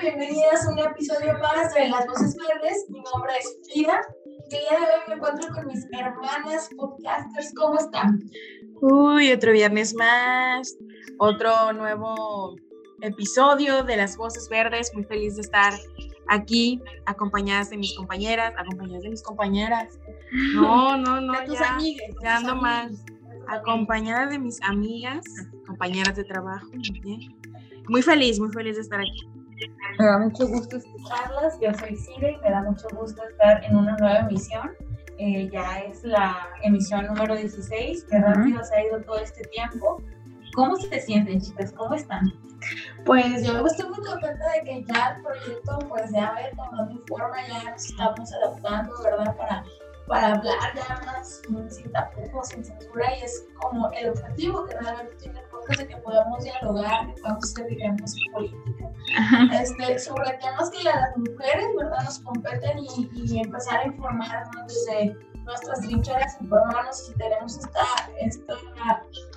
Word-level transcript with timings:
Bienvenidas 0.00 0.66
a 0.66 0.70
un 0.72 0.78
episodio 0.78 1.34
más 1.38 1.74
de 1.74 1.88
Las 1.88 2.06
Voces 2.06 2.36
Verdes. 2.36 2.86
Mi 2.88 3.00
nombre 3.00 3.32
es 3.38 3.58
Frida. 3.70 4.00
El 4.44 4.48
día 4.50 4.70
de 4.70 4.76
hoy 4.76 5.00
me 5.08 5.14
encuentro 5.14 5.48
con 5.54 5.66
mis 5.66 5.84
hermanas 5.92 6.70
podcasters. 6.76 7.52
¿Cómo 7.54 7.78
están? 7.78 8.18
Uy, 8.80 9.30
otro 9.32 9.52
viernes 9.52 9.94
más, 9.94 10.74
otro 11.18 11.72
nuevo 11.74 12.56
episodio 13.02 13.82
de 13.84 13.96
Las 13.98 14.16
Voces 14.16 14.48
Verdes. 14.48 14.90
Muy 14.94 15.04
feliz 15.04 15.36
de 15.36 15.42
estar 15.42 15.74
aquí, 16.28 16.80
acompañadas 17.06 17.68
de 17.70 17.76
mis 17.76 17.94
compañeras, 17.94 18.54
acompañadas 18.56 19.02
de 19.02 19.10
mis 19.10 19.22
compañeras. 19.22 19.98
No, 20.54 20.96
no, 20.96 21.20
no, 21.20 21.32
De 21.40 21.46
tus 21.46 21.58
ya, 21.58 21.74
amigas. 21.74 22.08
de 22.08 22.14
ya 22.22 22.38
tus 22.38 22.48
ando 22.48 22.66
amigas. 22.66 23.04
Acompañada 23.48 24.26
de 24.28 24.38
mis 24.38 24.62
amigas, 24.62 25.24
compañeras 25.66 26.16
de 26.16 26.24
trabajo. 26.24 26.66
muy 26.72 27.00
bien. 27.00 27.36
Muy 27.88 28.02
feliz, 28.02 28.38
muy 28.38 28.50
feliz 28.52 28.76
de 28.76 28.82
estar 28.82 29.00
aquí. 29.00 29.39
Me 29.98 30.06
da 30.06 30.18
mucho 30.18 30.46
gusto 30.48 30.76
escucharlas. 30.76 31.58
Yo 31.60 31.72
soy 31.74 31.96
Cire 31.96 32.32
y 32.32 32.36
me 32.38 32.50
da 32.50 32.62
mucho 32.62 32.88
gusto 32.94 33.22
estar 33.28 33.64
en 33.64 33.76
una 33.76 33.96
nueva 33.96 34.20
emisión. 34.20 34.70
Eh, 35.18 35.50
ya 35.52 35.80
es 35.80 36.02
la 36.02 36.48
emisión 36.62 37.06
número 37.06 37.36
16. 37.36 38.06
Qué 38.10 38.18
rápido 38.18 38.64
se 38.64 38.74
ha 38.74 38.86
ido 38.86 39.00
todo 39.02 39.18
este 39.18 39.42
tiempo. 39.48 40.02
¿Cómo 40.54 40.76
se 40.76 41.00
sienten, 41.00 41.40
chicas? 41.40 41.72
¿Cómo 41.72 41.94
están? 41.94 42.32
Pues 43.04 43.46
yo 43.46 43.64
estoy 43.66 43.88
muy 43.88 44.04
contenta 44.04 44.52
de 44.52 44.62
que 44.64 44.84
ya 44.84 45.16
el 45.16 45.22
proyecto 45.22 45.78
pues 45.88 46.10
ya 46.12 46.32
va 46.32 46.50
tomando 46.56 47.02
forma, 47.06 47.36
ya 47.48 47.70
nos 47.70 47.84
estamos 47.84 48.32
adaptando, 48.32 48.92
¿verdad? 49.02 49.36
Para, 49.36 49.64
para 50.10 50.34
hablar 50.34 50.58
ya 50.74 51.00
más 51.06 51.40
sin 51.68 51.92
tapujos, 51.92 52.48
sin 52.48 52.64
censura 52.64 53.16
y 53.16 53.22
es 53.22 53.46
como 53.60 53.88
el 53.92 54.08
objetivo 54.08 54.66
que 54.66 54.76
realmente 54.76 55.14
tiene 55.14 55.38
el 55.38 55.46
podcast 55.46 55.80
de 55.80 55.86
que 55.86 55.96
podamos 55.98 56.42
dialogar, 56.42 57.06
que 57.06 57.22
podamos 57.22 57.44
hacer 57.44 57.66
digamos 57.68 58.16
política. 58.32 58.90
Este, 59.52 59.98
sobre 60.00 60.32
temas 60.38 60.70
que 60.70 60.88
a 60.88 60.96
las 60.96 61.16
mujeres, 61.16 61.66
¿verdad? 61.76 62.04
Nos 62.04 62.18
competen 62.18 62.78
y, 62.80 63.10
y 63.14 63.38
empezar 63.38 63.80
a 63.80 63.86
informarnos 63.86 64.66
desde 64.66 65.16
nuestras 65.44 65.80
trincheras, 65.80 66.36
informarnos 66.40 67.06
si 67.06 67.14
tenemos 67.14 67.58
esta, 67.58 67.80
esta 68.20 68.54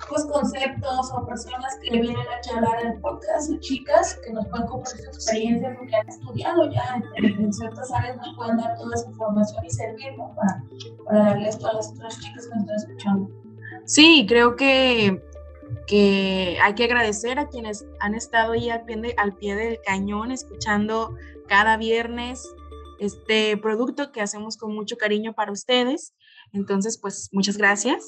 pues, 0.08 0.24
conceptos 0.26 1.12
o 1.12 1.26
personas 1.26 1.76
que 1.82 1.90
vienen 1.90 2.16
a 2.16 2.40
charlar 2.40 2.76
al 2.86 3.00
podcast, 3.00 3.50
o 3.50 3.56
chicas 3.58 4.18
que 4.24 4.32
nos 4.32 4.46
pueden 4.48 4.66
compartir 4.66 5.00
su 5.04 5.10
experiencia 5.10 5.74
porque 5.78 5.96
han 5.96 6.08
estudiado 6.08 6.70
ya 6.70 7.02
en, 7.16 7.24
en 7.24 7.52
ciertas 7.52 7.90
áreas, 7.92 8.16
nos 8.18 8.36
pueden 8.36 8.56
dar 8.58 8.76
toda 8.76 8.94
esa 8.94 9.08
información 9.08 9.64
y 9.64 9.70
servir 9.70 10.16
¿no? 10.18 10.34
para, 10.34 10.62
para 11.06 11.18
darle 11.30 11.48
esto 11.48 11.66
a 11.68 11.72
las 11.74 11.90
otras 11.90 12.20
chicas 12.20 12.46
que 12.46 12.54
nos 12.54 12.60
están 12.64 12.76
escuchando. 12.76 13.30
Sí, 13.86 14.24
creo 14.28 14.56
que, 14.56 15.22
que 15.86 16.58
hay 16.62 16.74
que 16.74 16.84
agradecer 16.84 17.38
a 17.38 17.48
quienes 17.48 17.84
han 18.00 18.14
estado 18.14 18.52
ahí 18.52 18.70
al 18.70 18.84
pie, 18.84 18.96
de- 18.96 19.14
al 19.18 19.34
pie 19.34 19.56
del 19.56 19.80
cañón, 19.84 20.30
escuchando 20.30 21.14
cada 21.48 21.76
viernes 21.76 22.48
este 23.06 23.56
producto 23.56 24.12
que 24.12 24.20
hacemos 24.20 24.56
con 24.56 24.74
mucho 24.74 24.96
cariño 24.96 25.34
para 25.34 25.52
ustedes. 25.52 26.14
Entonces, 26.52 26.98
pues 27.00 27.28
muchas 27.32 27.56
gracias. 27.56 28.06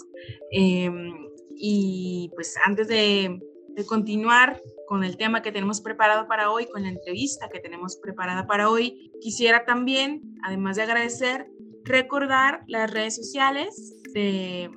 Em, 0.50 1.14
y 1.56 2.30
pues 2.34 2.54
antes 2.64 2.88
de, 2.88 3.40
continuar 3.86 4.62
con 4.88 5.04
el 5.04 5.18
tema 5.18 5.42
que 5.42 5.52
tenemos 5.52 5.82
preparado 5.82 6.26
para 6.26 6.50
hoy, 6.50 6.66
con 6.66 6.82
la 6.82 6.88
entrevista 6.88 7.50
que 7.50 7.60
tenemos 7.60 7.98
preparada 7.98 8.46
para 8.46 8.70
hoy, 8.70 9.12
quisiera 9.20 9.66
también, 9.66 10.22
además 10.42 10.76
de 10.76 10.82
agradecer, 10.84 11.50
recordar 11.84 12.64
las 12.68 12.90
redes 12.90 13.16
sociales 13.16 13.94
de, 14.14 14.70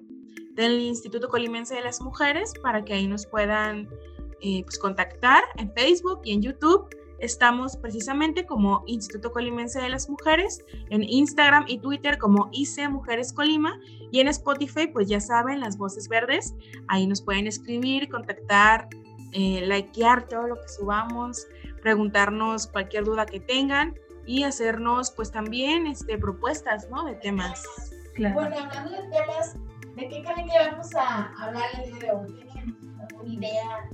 del 0.51 0.81
Instituto 0.81 1.29
Colimense 1.29 1.75
de 1.75 1.81
las 1.81 2.01
Mujeres 2.01 2.51
para 2.61 2.83
que 2.83 2.93
ahí 2.93 3.07
nos 3.07 3.25
puedan 3.25 3.87
eh, 4.41 4.63
pues, 4.63 4.77
contactar 4.77 5.43
en 5.57 5.73
Facebook 5.73 6.19
y 6.25 6.33
en 6.33 6.41
YouTube. 6.41 6.89
Estamos 7.19 7.75
precisamente 7.77 8.45
como 8.45 8.83
Instituto 8.87 9.31
Colimense 9.31 9.81
de 9.81 9.89
las 9.89 10.09
Mujeres, 10.09 10.63
en 10.89 11.03
Instagram 11.03 11.65
y 11.67 11.79
Twitter 11.79 12.17
como 12.17 12.49
IC 12.51 12.89
Mujeres 12.89 13.33
Colima 13.33 13.79
y 14.11 14.19
en 14.19 14.27
Spotify, 14.27 14.87
pues 14.87 15.07
ya 15.07 15.19
saben, 15.19 15.59
las 15.59 15.77
voces 15.77 16.07
verdes, 16.07 16.55
ahí 16.87 17.05
nos 17.07 17.21
pueden 17.21 17.47
escribir, 17.47 18.09
contactar, 18.09 18.87
eh, 19.33 19.61
likear 19.65 20.27
todo 20.27 20.47
lo 20.47 20.55
que 20.55 20.67
subamos, 20.69 21.47
preguntarnos 21.81 22.67
cualquier 22.67 23.03
duda 23.03 23.25
que 23.25 23.39
tengan 23.39 23.95
y 24.25 24.43
hacernos 24.43 25.11
pues 25.11 25.31
también 25.31 25.87
este, 25.87 26.17
propuestas 26.17 26.89
¿no? 26.89 27.03
de 27.05 27.15
temas. 27.15 27.63
Bueno, 28.17 28.55
hablando 28.57 28.91
de 28.91 29.09
temas, 29.09 29.55
¿de 29.95 30.09
qué 30.09 30.23
creen 30.23 30.47
que 30.47 30.71
vamos 30.71 30.95
a 30.95 31.33
hablar 31.41 31.63
el 31.83 31.91
día 31.91 31.99
de 31.99 32.11
hoy? 32.11 32.45
¿Tienen 32.51 32.97
alguna 32.99 33.33
idea? 33.33 33.89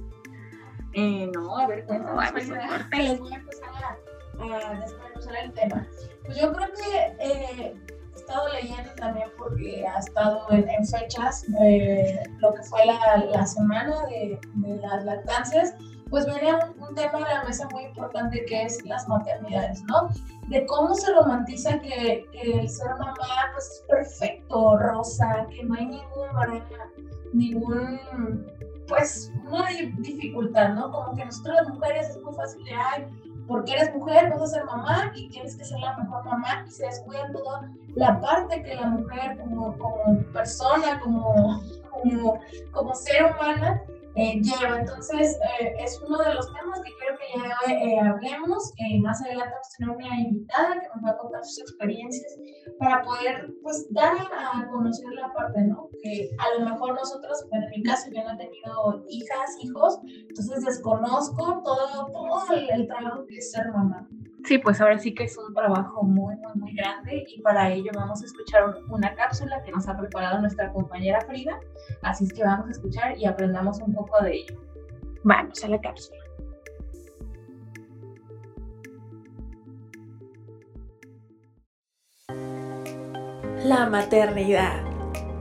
Eh, 0.96 1.30
no, 1.34 1.58
a 1.58 1.68
ver, 1.68 1.86
cuéntanos. 1.86 2.32
pues, 2.32 2.48
les 2.48 3.20
voy 3.20 3.34
a 3.34 3.36
empezar 3.36 3.70
a, 3.70 4.44
a 4.44 4.80
desmenuzar 4.80 5.36
el 5.44 5.54
tema. 5.54 5.88
Pues 6.26 6.38
yo 6.38 6.54
creo 6.54 6.68
que 6.70 6.98
eh, 7.20 7.76
he 8.14 8.18
estado 8.18 8.48
leyendo 8.54 8.92
también 8.96 9.30
porque 9.38 9.86
ha 9.86 10.00
estado 10.00 10.48
en, 10.52 10.70
en 10.70 10.86
fechas 10.86 11.44
eh, 11.62 12.24
lo 12.40 12.54
que 12.54 12.64
fue 12.64 12.86
la, 12.86 13.18
la 13.30 13.46
semana 13.46 13.94
de, 14.08 14.40
de 14.54 14.78
las 14.78 15.04
lactancias, 15.04 15.76
pues 16.10 16.26
viene 16.26 16.54
un, 16.54 16.82
un 16.82 16.96
tema 16.96 17.18
a 17.18 17.34
la 17.34 17.44
mesa 17.44 17.68
muy 17.74 17.84
importante 17.84 18.46
que 18.46 18.64
es 18.64 18.84
las 18.86 19.08
maternidades, 19.08 19.84
¿no? 19.84 20.10
De 20.48 20.66
cómo 20.68 20.96
se 20.96 21.12
romantiza 21.14 21.80
que, 21.80 22.26
que 22.32 22.60
el 22.60 22.70
ser 22.70 22.92
mamá 22.92 23.16
pues 23.54 23.66
es 23.66 23.84
perfecto, 23.90 24.78
rosa, 24.78 25.46
que 25.50 25.64
no 25.64 25.74
hay 25.76 25.88
ningún 25.88 26.30
problema, 26.32 26.68
ningún 27.34 28.00
pues 28.88 29.32
hay 29.52 29.92
dificultad, 29.98 30.70
¿no? 30.70 30.92
Como 30.92 31.16
que 31.16 31.26
nosotros 31.26 31.56
las 31.56 31.70
mujeres 31.70 32.10
es 32.10 32.22
muy 32.22 32.34
fácil 32.34 32.64
de, 32.64 32.72
ay, 32.72 33.08
porque 33.48 33.74
eres 33.74 33.94
mujer 33.96 34.30
vas 34.32 34.42
a 34.42 34.48
ser 34.48 34.66
mamá 34.66 35.12
y 35.16 35.30
tienes 35.30 35.56
que 35.56 35.66
ser 35.66 35.80
la 35.80 35.96
mejor 35.98 36.26
mamá 36.26 36.66
y 36.68 36.72
se 36.72 36.86
descuida 36.86 37.32
toda 37.32 37.70
la 37.96 38.20
parte 38.20 38.64
que 38.64 38.76
la 38.76 38.88
mujer 38.88 39.38
como, 39.38 39.78
como 39.78 40.24
persona, 40.34 41.00
como, 41.00 41.62
como, 41.92 42.40
como 42.72 42.96
ser 42.96 43.26
humana 43.26 43.82
eh, 44.16 44.42
lleva. 44.42 44.80
Entonces 44.80 45.38
eh, 45.60 45.74
es 45.80 46.02
uno 46.06 46.18
de 46.18 46.34
los 46.34 46.52
temas 46.54 46.82
que 46.82 46.92
quiero 46.98 47.18
que 47.18 47.40
ya 47.40 47.74
eh, 47.74 48.00
hablemos. 48.00 48.74
Eh, 48.78 49.00
más 49.02 49.22
adelante 49.22 49.52
vamos 49.52 49.68
a 49.68 49.78
tener 49.78 49.96
una 49.96 50.22
invitada 50.22 50.80
que 50.80 50.88
nos 50.94 51.06
va 51.06 51.10
a 51.12 51.18
contar 51.18 51.46
sus 51.46 51.60
experiencias 51.60 52.38
para 52.80 53.02
poder 53.04 53.54
pues 53.62 53.88
dar 53.92 54.16
a 54.16 54.68
conocer 54.68 55.12
la 55.14 55.34
parte, 55.34 55.62
¿no? 55.62 55.90
Que 56.02 56.30
a 56.38 56.60
lo 56.60 56.70
mejor 56.70 56.96
nosotros, 56.96 57.46
bueno, 57.50 57.66
en 57.66 57.72
mi 57.72 57.84
caso 57.84 58.10
yo 58.12 58.24
no 58.24 58.34
he 58.34 58.38
tenido 58.38 59.06
hijas, 59.10 59.58
hijos, 59.62 60.00
entonces 60.06 60.64
desconozco 60.64 61.62
todo, 61.64 62.08
todo 62.12 62.54
el, 62.54 62.70
el 62.70 62.88
trabajo 62.88 63.26
que 63.28 63.38
es 63.38 63.52
ser 63.52 63.72
mamá. 63.72 64.08
Sí, 64.46 64.60
pues 64.60 64.80
ahora 64.80 65.00
sí 65.00 65.14
que 65.14 65.24
es 65.24 65.38
un 65.38 65.54
trabajo 65.54 66.04
muy, 66.04 66.36
muy, 66.36 66.54
muy 66.56 66.74
grande 66.76 67.26
y 67.28 67.42
para 67.42 67.72
ello 67.72 67.92
vamos 67.96 68.22
a 68.22 68.26
escuchar 68.26 68.64
un- 68.66 68.92
una 68.94 69.14
cápsula 69.16 69.62
que 69.64 69.72
nos 69.72 69.88
ha 69.88 69.98
preparado 69.98 70.40
nuestra 70.40 70.72
compañera 70.72 71.20
Frida. 71.22 71.60
Así 72.04 72.26
es 72.26 72.34
que 72.34 72.44
vamos 72.44 72.68
a 72.68 72.72
escuchar 72.72 73.18
y 73.18 73.26
aprendamos 73.26 73.80
un 73.80 73.94
poco 73.94 74.22
de 74.24 74.36
ello. 74.36 74.62
Vamos 75.24 75.64
a 75.64 75.68
la 75.70 75.82
cápsula. 75.82 76.20
La 83.64 83.88
maternidad. 83.90 84.82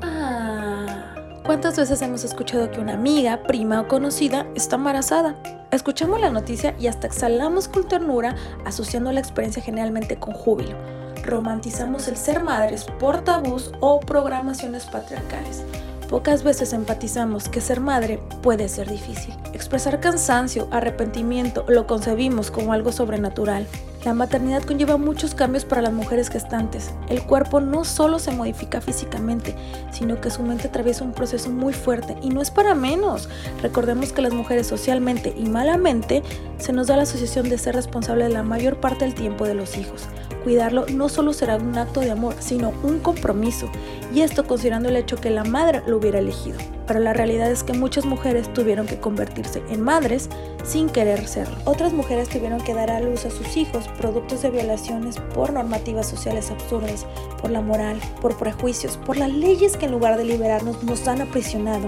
Ah, 0.03 1.14
¿cuántas 1.45 1.77
veces 1.77 2.03
hemos 2.03 2.25
escuchado 2.25 2.71
que 2.71 2.81
una 2.81 2.95
amiga, 2.95 3.43
prima 3.43 3.83
o 3.83 3.89
conocida 3.89 4.47
está 4.55 4.77
embarazada? 4.77 5.37
Escuchamos 5.71 6.21
la 6.21 6.31
noticia 6.31 6.75
y 6.79 6.87
hasta 6.87 7.07
exhalamos 7.07 7.69
con 7.69 7.87
ternura, 7.87 8.35
asociando 8.65 9.13
la 9.13 9.21
experiencia 9.21 9.63
generalmente 9.63 10.17
con 10.17 10.35
júbilo. 10.35 10.77
Romantizamos 11.25 12.09
el 12.09 12.17
ser 12.17 12.43
madres 12.43 12.85
por 12.85 13.23
tabús 13.23 13.73
o 13.81 14.01
programaciones 14.01 14.85
patriarcales. 14.87 15.65
Pocas 16.09 16.45
veces 16.45 16.73
empatizamos 16.73 17.49
que 17.49 17.61
ser 17.61 17.81
madre 17.81 18.21
puede 18.43 18.69
ser 18.69 18.91
difícil. 18.91 19.35
Expresar 19.53 20.01
cansancio, 20.01 20.69
arrepentimiento, 20.71 21.65
lo 21.69 21.87
concebimos 21.87 22.51
como 22.51 22.73
algo 22.73 22.93
sobrenatural. 22.93 23.67
La 24.05 24.13
maternidad 24.13 24.63
conlleva 24.63 24.99
muchos 24.99 25.35
cambios 25.35 25.65
para 25.65 25.81
las 25.81 25.93
mujeres 25.93 26.29
gestantes. 26.29 26.91
El 27.09 27.23
cuerpo 27.23 27.61
no 27.61 27.85
solo 27.85 28.19
se 28.19 28.33
modifica 28.33 28.83
físicamente, 28.83 29.55
sino 29.93 30.21
que 30.21 30.31
su 30.31 30.43
mente 30.43 30.69
atraviesa 30.69 31.05
un 31.05 31.13
proceso 31.13 31.49
muy 31.49 31.73
fuerte 31.73 32.15
y 32.21 32.29
no 32.29 32.43
es 32.43 32.51
para 32.51 32.75
menos. 32.75 33.31
Recordemos 33.63 34.13
que 34.13 34.21
las 34.21 34.35
mujeres 34.35 34.67
socialmente 34.67 35.35
y 35.35 35.47
malamente 35.47 36.23
se 36.59 36.75
nos 36.75 36.89
da 36.89 36.97
la 36.97 37.05
asociación 37.05 37.49
de 37.49 37.57
ser 37.57 37.77
responsable 37.77 38.25
de 38.25 38.31
la 38.31 38.43
mayor 38.43 38.79
parte 38.79 39.07
del 39.07 39.15
tiempo 39.15 39.47
de 39.47 39.55
los 39.55 39.79
hijos, 39.79 40.03
Cuidarlo 40.45 40.85
no 40.93 41.09
solo 41.09 41.33
será 41.33 41.57
un 41.57 41.77
acto 41.79 42.01
de 42.01 42.11
amor, 42.11 42.35
sino 42.39 42.75
un 42.83 43.01
compromiso, 43.01 43.71
y 44.15 44.21
esto 44.21 44.47
considerando 44.47 44.91
el 44.91 44.97
hecho 44.97 45.17
que 45.17 45.31
la 45.31 45.43
madre 45.43 45.83
lo 45.87 45.97
hubiera 45.97 46.19
elegido. 46.19 46.59
Pero 46.87 47.01
la 47.01 47.15
realidad 47.15 47.51
es 47.51 47.65
que 47.65 47.73
muchas 47.73 48.05
mujeres 48.05 48.53
tuvieron 48.53 48.87
que 48.87 49.01
convertirse 49.01 49.63
en 49.71 49.81
madres 49.81 50.29
sin 50.63 50.91
querer 50.91 51.27
serlo. 51.27 51.57
Otras 51.65 51.95
mujeres 51.95 52.29
tuvieron 52.29 52.61
que 52.61 52.75
dar 52.75 52.91
a 52.91 53.01
luz 53.01 53.25
a 53.25 53.31
sus 53.31 53.57
hijos 53.57 53.89
productos 53.99 54.43
de 54.43 54.51
violaciones 54.51 55.17
por 55.35 55.51
normativas 55.51 56.07
sociales 56.07 56.51
absurdas, 56.51 57.07
por 57.41 57.51
la 57.51 57.63
moral, 57.63 57.99
por 58.21 58.37
prejuicios, 58.37 58.99
por 58.99 59.17
las 59.17 59.33
leyes 59.33 59.79
que 59.79 59.87
en 59.87 59.93
lugar 59.93 60.19
de 60.19 60.25
liberarnos 60.25 60.83
nos 60.85 61.09
han 61.09 61.23
aprisionado, 61.23 61.87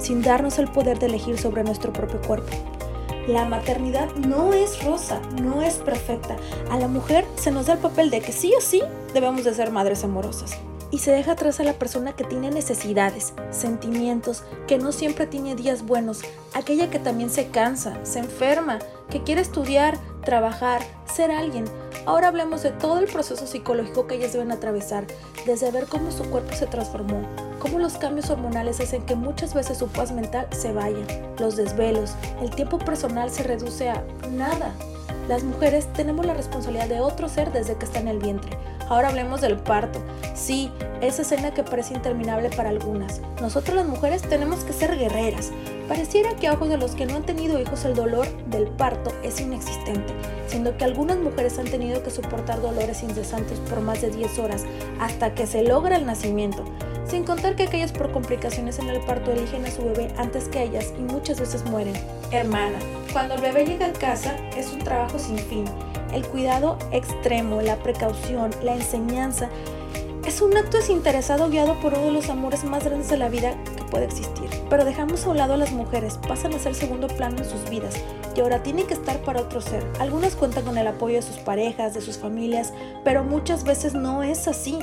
sin 0.00 0.22
darnos 0.22 0.58
el 0.58 0.68
poder 0.68 0.98
de 0.98 1.06
elegir 1.06 1.38
sobre 1.38 1.62
nuestro 1.62 1.92
propio 1.92 2.22
cuerpo. 2.22 2.77
La 3.28 3.44
maternidad 3.44 4.08
no 4.14 4.54
es 4.54 4.82
rosa, 4.82 5.20
no 5.42 5.60
es 5.60 5.74
perfecta. 5.74 6.34
A 6.70 6.78
la 6.78 6.88
mujer 6.88 7.26
se 7.36 7.50
nos 7.50 7.66
da 7.66 7.74
el 7.74 7.78
papel 7.78 8.08
de 8.08 8.22
que 8.22 8.32
sí 8.32 8.54
o 8.56 8.60
sí 8.62 8.80
debemos 9.12 9.44
de 9.44 9.52
ser 9.52 9.70
madres 9.70 10.02
amorosas. 10.02 10.52
Y 10.90 11.00
se 11.00 11.12
deja 11.12 11.32
atrás 11.32 11.60
a 11.60 11.64
la 11.64 11.74
persona 11.74 12.16
que 12.16 12.24
tiene 12.24 12.50
necesidades, 12.50 13.34
sentimientos, 13.50 14.44
que 14.66 14.78
no 14.78 14.92
siempre 14.92 15.26
tiene 15.26 15.56
días 15.56 15.84
buenos, 15.84 16.22
aquella 16.54 16.88
que 16.88 16.98
también 16.98 17.28
se 17.28 17.48
cansa, 17.48 18.02
se 18.02 18.20
enferma, 18.20 18.78
que 19.10 19.22
quiere 19.22 19.42
estudiar, 19.42 19.98
trabajar, 20.24 20.80
ser 21.04 21.30
alguien. 21.30 21.66
Ahora 22.06 22.28
hablemos 22.28 22.62
de 22.62 22.70
todo 22.70 22.98
el 22.98 23.08
proceso 23.08 23.46
psicológico 23.46 24.06
que 24.06 24.14
ellas 24.14 24.32
deben 24.32 24.52
atravesar, 24.52 25.06
desde 25.44 25.70
ver 25.70 25.84
cómo 25.84 26.12
su 26.12 26.24
cuerpo 26.30 26.54
se 26.54 26.66
transformó, 26.66 27.20
cómo 27.58 27.78
los 27.78 27.98
cambios 27.98 28.30
hormonales 28.30 28.80
hacen 28.80 29.02
que 29.02 29.14
muchas 29.14 29.54
veces 29.54 29.78
su 29.78 29.88
paz 29.88 30.12
mental 30.12 30.46
se 30.50 30.72
vaya, 30.72 31.04
los 31.38 31.56
desvelos, 31.56 32.14
el 32.40 32.50
tiempo 32.50 32.78
personal 32.78 33.30
se 33.30 33.42
reduce 33.42 33.88
a 33.88 34.04
nada. 34.30 34.72
Las 35.28 35.44
mujeres 35.44 35.86
tenemos 35.92 36.24
la 36.24 36.32
responsabilidad 36.32 36.88
de 36.88 37.00
otro 37.00 37.28
ser 37.28 37.52
desde 37.52 37.76
que 37.76 37.84
está 37.84 38.00
en 38.00 38.08
el 38.08 38.18
vientre. 38.18 38.56
Ahora 38.88 39.08
hablemos 39.08 39.42
del 39.42 39.58
parto. 39.58 40.00
Sí, 40.34 40.72
esa 41.02 41.20
escena 41.20 41.52
que 41.52 41.62
parece 41.62 41.92
interminable 41.92 42.48
para 42.48 42.70
algunas. 42.70 43.20
Nosotros 43.38 43.76
las 43.76 43.86
mujeres 43.86 44.22
tenemos 44.22 44.64
que 44.64 44.72
ser 44.72 44.96
guerreras. 44.96 45.50
Pareciera 45.86 46.34
que 46.36 46.48
a 46.48 46.54
ojos 46.54 46.70
de 46.70 46.78
los 46.78 46.92
que 46.92 47.04
no 47.04 47.16
han 47.16 47.24
tenido 47.24 47.60
hijos 47.60 47.84
el 47.84 47.94
dolor 47.94 48.26
del 48.46 48.68
parto 48.68 49.12
es 49.22 49.40
inexistente, 49.40 50.14
siendo 50.46 50.76
que 50.78 50.84
algunas 50.84 51.18
mujeres 51.18 51.58
han 51.58 51.66
tenido 51.66 52.02
que 52.02 52.10
soportar 52.10 52.62
dolores 52.62 53.02
incesantes 53.02 53.58
por 53.60 53.80
más 53.80 54.00
de 54.00 54.10
10 54.10 54.38
horas 54.38 54.64
hasta 54.98 55.34
que 55.34 55.46
se 55.46 55.62
logra 55.62 55.96
el 55.96 56.06
nacimiento. 56.06 56.64
Sin 57.08 57.24
contar 57.24 57.56
que 57.56 57.62
aquellas 57.62 57.90
por 57.90 58.12
complicaciones 58.12 58.78
en 58.78 58.88
el 58.88 59.00
parto 59.00 59.32
eligen 59.32 59.64
a 59.64 59.70
su 59.70 59.82
bebé 59.82 60.12
antes 60.18 60.48
que 60.48 60.62
ellas 60.62 60.92
y 60.98 61.00
muchas 61.00 61.40
veces 61.40 61.64
mueren. 61.64 61.94
Hermana, 62.30 62.78
cuando 63.12 63.34
el 63.34 63.40
bebé 63.40 63.64
llega 63.64 63.86
a 63.86 63.92
casa 63.92 64.36
es 64.56 64.72
un 64.72 64.80
trabajo 64.80 65.18
sin 65.18 65.38
fin. 65.38 65.64
El 66.12 66.26
cuidado 66.26 66.78
extremo, 66.92 67.62
la 67.62 67.76
precaución, 67.76 68.50
la 68.62 68.74
enseñanza, 68.74 69.48
es 70.26 70.42
un 70.42 70.54
acto 70.54 70.76
desinteresado 70.76 71.48
guiado 71.48 71.80
por 71.80 71.94
uno 71.94 72.06
de 72.06 72.12
los 72.12 72.28
amores 72.28 72.62
más 72.64 72.84
grandes 72.84 73.08
de 73.08 73.16
la 73.16 73.30
vida 73.30 73.56
que 73.76 73.84
puede 73.84 74.04
existir. 74.04 74.50
Pero 74.68 74.84
dejamos 74.84 75.24
a 75.24 75.30
un 75.30 75.38
lado 75.38 75.54
a 75.54 75.56
las 75.56 75.72
mujeres, 75.72 76.18
pasan 76.28 76.52
a 76.52 76.58
ser 76.58 76.74
segundo 76.74 77.06
plano 77.06 77.38
en 77.38 77.48
sus 77.48 77.70
vidas 77.70 77.94
y 78.36 78.40
ahora 78.40 78.62
tienen 78.62 78.86
que 78.86 78.92
estar 78.92 79.16
para 79.22 79.40
otro 79.40 79.62
ser. 79.62 79.82
Algunas 79.98 80.36
cuentan 80.36 80.66
con 80.66 80.76
el 80.76 80.86
apoyo 80.86 81.16
de 81.16 81.22
sus 81.22 81.38
parejas, 81.38 81.94
de 81.94 82.02
sus 82.02 82.18
familias, 82.18 82.74
pero 83.02 83.24
muchas 83.24 83.64
veces 83.64 83.94
no 83.94 84.22
es 84.22 84.46
así 84.46 84.78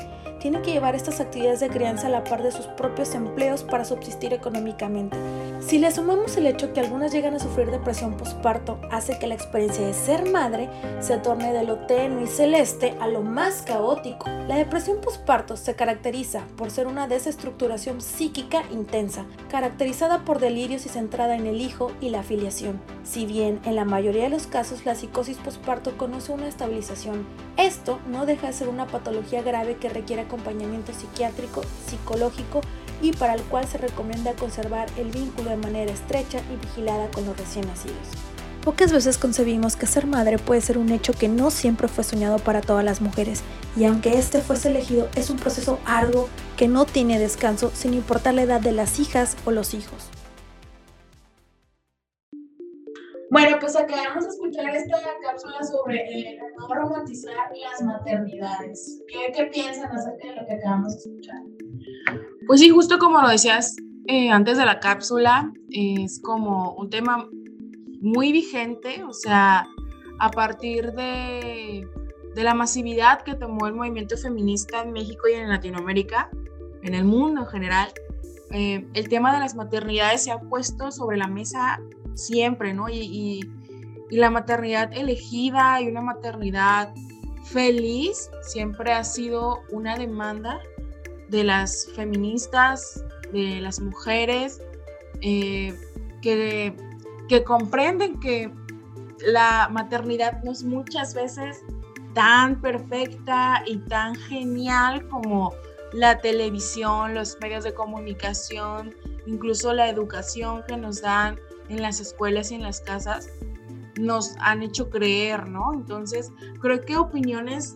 tienen 0.46 0.62
que 0.62 0.74
llevar 0.74 0.94
estas 0.94 1.22
actividades 1.22 1.60
de 1.60 1.70
crianza 1.70 2.06
a 2.06 2.12
la 2.12 2.24
par 2.24 2.44
de 2.44 2.52
sus 2.52 2.68
propios 2.68 3.16
empleos 3.16 3.64
para 3.64 3.84
subsistir 3.84 4.32
económicamente. 4.32 5.18
Si 5.60 5.80
le 5.80 5.92
sumamos 5.92 6.38
el 6.38 6.46
hecho 6.46 6.72
que 6.72 6.82
algunas 6.82 7.12
llegan 7.12 7.34
a 7.34 7.40
sufrir 7.40 7.72
depresión 7.72 8.16
postparto, 8.16 8.80
hace 8.92 9.18
que 9.18 9.26
la 9.26 9.34
experiencia 9.34 9.84
de 9.84 9.96
ser 9.96 10.30
madre 10.30 10.70
se 11.00 11.18
torne 11.18 11.52
de 11.52 11.64
lo 11.64 11.88
tenue 11.88 12.26
y 12.26 12.28
celeste 12.28 12.96
a 13.02 13.08
lo 13.08 13.22
más 13.22 13.64
caótico. 13.64 14.30
La 14.48 14.58
depresión 14.58 15.02
postparto 15.02 15.58
se 15.58 15.74
caracteriza 15.74 16.44
por 16.56 16.70
ser 16.70 16.86
una 16.86 17.08
desestructuración 17.08 18.00
psíquica 18.00 18.62
intensa, 18.72 19.26
caracterizada 19.50 20.26
por 20.26 20.38
delirios 20.38 20.86
y 20.86 20.90
centrada 20.90 21.36
en 21.36 21.48
el 21.48 21.60
hijo 21.60 21.92
y 22.00 22.10
la 22.10 22.20
afiliación. 22.20 22.80
Si 23.04 23.26
bien 23.26 23.60
en 23.66 23.76
la 23.76 23.86
mayoría 23.86 24.26
de 24.26 24.30
los 24.30 24.46
casos 24.46 24.86
la 24.86 24.94
psicosis 24.94 25.38
postparto 25.38 25.98
conoce 25.98 26.32
una 26.32 26.48
estabilización, 26.48 27.26
esto 27.58 27.98
no 28.08 28.28
deja 28.28 28.48
de 28.48 28.54
ser 28.54 28.68
una 28.68 28.86
patología 28.86 29.42
grave 29.42 29.78
que 29.78 29.90
requiere 29.90 30.28
acompañamiento 30.36 30.94
psiquiátrico, 30.94 31.62
psicológico 31.88 32.62
y 33.02 33.14
para 33.14 33.34
el 33.34 33.42
cual 33.44 33.68
se 33.68 33.78
recomienda 33.78 34.34
conservar 34.34 34.88
el 34.98 35.12
vínculo 35.12 35.50
de 35.50 35.58
manera 35.58 35.92
estrecha 35.92 36.42
y 36.54 36.66
vigilada 36.66 37.10
con 37.12 37.26
los 37.26 37.38
recién 37.38 37.66
nacidos. 37.68 37.98
Pocas 38.64 38.92
veces 38.92 39.18
concebimos 39.18 39.76
que 39.76 39.86
ser 39.86 40.08
madre 40.08 40.40
puede 40.40 40.60
ser 40.60 40.78
un 40.78 40.90
hecho 40.90 41.14
que 41.14 41.28
no 41.28 41.52
siempre 41.52 41.88
fue 41.88 42.04
soñado 42.04 42.40
para 42.40 42.62
todas 42.62 42.84
las 42.84 43.00
mujeres, 43.00 43.44
y 43.78 43.86
aunque 43.86 44.18
este 44.18 44.42
fuese 44.42 44.70
elegido, 44.70 45.08
es 45.16 45.30
un 45.30 45.38
proceso 45.38 45.78
arduo 45.86 46.30
que 46.58 46.68
no 46.68 46.86
tiene 46.86 47.20
descanso 47.20 47.72
sin 47.76 47.94
importar 47.94 48.34
la 48.34 48.42
edad 48.42 48.62
de 48.62 48.72
las 48.72 49.00
hijas 49.00 49.38
o 49.46 49.52
los 49.52 49.76
hijos. 49.76 50.10
Bueno, 53.32 53.58
pues 53.60 53.76
acabamos 53.76 54.24
de 54.24 54.30
escuchar 54.30 54.76
esta 54.76 54.98
cápsula 55.22 55.64
sobre 55.64 56.20
eh, 56.20 56.40
no 56.58 56.74
romantizar 56.74 57.34
las 57.34 57.82
maternidades. 57.82 59.02
¿Qué, 59.08 59.32
¿Qué, 59.36 59.46
piensan 59.46 59.92
acerca 59.92 60.28
de 60.28 60.36
lo 60.36 60.46
que 60.46 60.54
acabamos 60.54 60.94
de 60.94 61.00
escuchar? 61.00 61.42
Pues 62.48 62.60
sí, 62.60 62.70
justo 62.70 63.00
como 63.00 63.22
lo 63.22 63.30
decías 63.30 63.76
eh, 64.08 64.30
antes 64.30 64.58
de 64.58 64.66
la 64.66 64.80
cápsula, 64.80 65.52
es 65.70 66.22
como 66.22 66.74
un 66.74 66.90
tema 66.90 67.28
muy 68.02 68.32
vigente, 68.32 69.04
o 69.04 69.14
sea, 69.14 69.68
a 70.20 70.32
partir 70.32 70.92
de, 70.94 71.88
de 72.36 72.44
la 72.44 72.54
masividad 72.54 73.22
que 73.24 73.34
tomó 73.34 73.66
el 73.66 73.74
movimiento 73.74 74.16
feminista 74.18 74.84
en 74.84 74.94
México 74.94 75.28
y 75.28 75.34
en 75.34 75.50
Latinoamérica, 75.50 76.30
en 76.84 76.94
el 76.94 77.04
mundo 77.04 77.42
en 77.42 77.48
general, 77.48 77.92
eh, 78.52 78.88
el 78.94 79.10
tema 79.10 79.34
de 79.34 79.40
las 79.40 79.56
maternidades 79.56 80.24
se 80.24 80.32
ha 80.32 80.40
puesto 80.40 80.92
sobre 80.92 81.18
la 81.18 81.28
mesa 81.28 81.82
siempre, 82.16 82.74
¿no? 82.74 82.90
Y, 82.90 83.50
la 84.12 84.30
maternidad 84.30 84.94
elegida 84.94 85.82
y 85.82 85.88
una 85.88 86.00
maternidad 86.00 86.94
feliz 87.44 88.30
siempre 88.44 88.94
ha 88.94 89.04
sido 89.04 89.64
una 89.72 89.98
demanda 89.98 90.60
de 91.30 91.44
las 91.44 91.88
feministas, 91.96 93.04
de 93.34 93.60
las 93.62 93.80
mujeres, 93.80 94.62
eh, 95.22 95.76
que, 96.22 96.76
que 97.28 97.44
comprenden 97.44 98.20
que 98.20 98.52
la 99.26 99.70
maternidad 99.72 100.44
no 100.44 100.52
es 100.52 100.64
muchas 100.64 101.16
veces 101.16 101.64
tan 102.14 102.62
perfecta 102.62 103.64
y 103.66 103.78
tan 103.78 104.16
genial 104.16 105.08
como 105.10 105.52
la 105.94 106.20
televisión, 106.20 107.14
los 107.14 107.38
medios 107.42 107.64
de 107.64 107.74
comunicación, 107.74 108.94
incluso 109.26 109.74
la 109.74 109.90
educación 109.90 110.64
que 110.68 110.78
nos 110.78 111.02
dan 111.02 111.40
en 111.70 111.82
las 111.82 112.00
escuelas 112.00 112.52
y 112.52 112.56
en 112.56 112.64
las 112.64 112.82
casas 112.82 113.30
nos 114.00 114.36
han 114.40 114.62
hecho 114.62 114.90
creer, 114.90 115.48
¿no? 115.48 115.74
Entonces, 115.74 116.32
creo 116.60 116.82
que 116.82 116.98
opiniones 116.98 117.76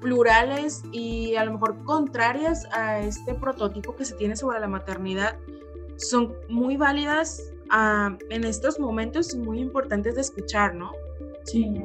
plurales 0.00 0.82
y 0.92 1.36
a 1.36 1.44
lo 1.44 1.52
mejor 1.52 1.84
contrarias 1.84 2.66
a 2.72 3.00
este 3.00 3.34
prototipo 3.34 3.94
que 3.94 4.04
se 4.04 4.14
tiene 4.14 4.34
sobre 4.36 4.58
la 4.58 4.68
maternidad 4.68 5.36
son 5.96 6.34
muy 6.48 6.76
válidas 6.76 7.52
ah, 7.70 8.16
en 8.30 8.44
estos 8.44 8.80
momentos 8.80 9.34
y 9.34 9.38
muy 9.38 9.60
importantes 9.60 10.14
de 10.14 10.22
escuchar, 10.22 10.74
¿no? 10.74 10.90
Sí, 11.44 11.82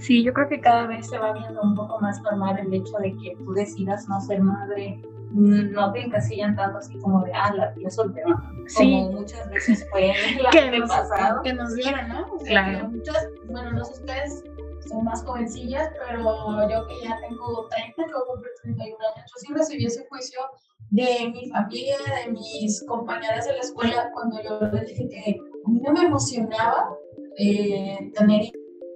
sí, 0.00 0.22
yo 0.22 0.32
creo 0.32 0.48
que 0.48 0.60
cada 0.60 0.86
vez 0.86 1.08
se 1.08 1.18
va 1.18 1.32
viendo 1.32 1.62
un 1.62 1.74
poco 1.74 2.00
más 2.00 2.20
normal 2.22 2.58
el 2.58 2.72
hecho 2.72 2.96
de 2.98 3.12
que 3.16 3.36
tú 3.44 3.52
decidas 3.52 4.08
no 4.08 4.20
ser 4.20 4.42
madre 4.42 5.00
no 5.36 5.92
te 5.92 6.00
encasillan 6.00 6.56
tanto 6.56 6.78
así 6.78 6.98
como 6.98 7.22
de, 7.24 7.32
ah, 7.34 7.52
la 7.54 7.74
tía 7.74 7.90
soltera, 7.90 8.42
sí. 8.66 8.92
como 8.92 9.20
muchas 9.20 9.48
veces 9.50 9.86
fue 9.90 10.12
que 10.52 10.78
nos, 10.78 10.88
pasado. 10.88 11.42
Que 11.42 11.52
nos 11.52 11.74
dieron, 11.74 12.08
¿no? 12.08 12.26
claro. 12.38 12.88
muchas, 12.88 13.28
bueno, 13.48 13.72
no 13.72 13.84
sé 13.84 13.92
ustedes, 13.92 14.42
son 14.88 15.04
más 15.04 15.22
jovencillas, 15.24 15.90
pero 16.06 16.68
yo 16.68 16.86
que 16.86 16.94
ya 17.02 17.18
tengo 17.20 17.68
30, 17.68 18.04
que 18.04 18.12
cumplir 18.26 18.52
31 18.62 18.96
años, 18.96 19.30
yo 19.30 19.40
sí 19.40 19.52
recibí 19.52 19.86
ese 19.86 20.06
juicio 20.08 20.40
de 20.90 21.30
mi 21.32 21.48
familia, 21.50 21.96
de 22.24 22.32
mis 22.32 22.84
compañeras 22.86 23.46
de 23.46 23.52
la 23.54 23.60
escuela, 23.60 24.10
cuando 24.14 24.42
yo 24.42 24.60
les 24.72 24.86
dije 24.88 25.08
que 25.08 25.40
a 25.66 25.70
mí 25.70 25.80
no 25.80 25.92
me 25.92 26.02
emocionaba 26.02 26.96
eh, 27.38 28.10
tener 28.14 28.42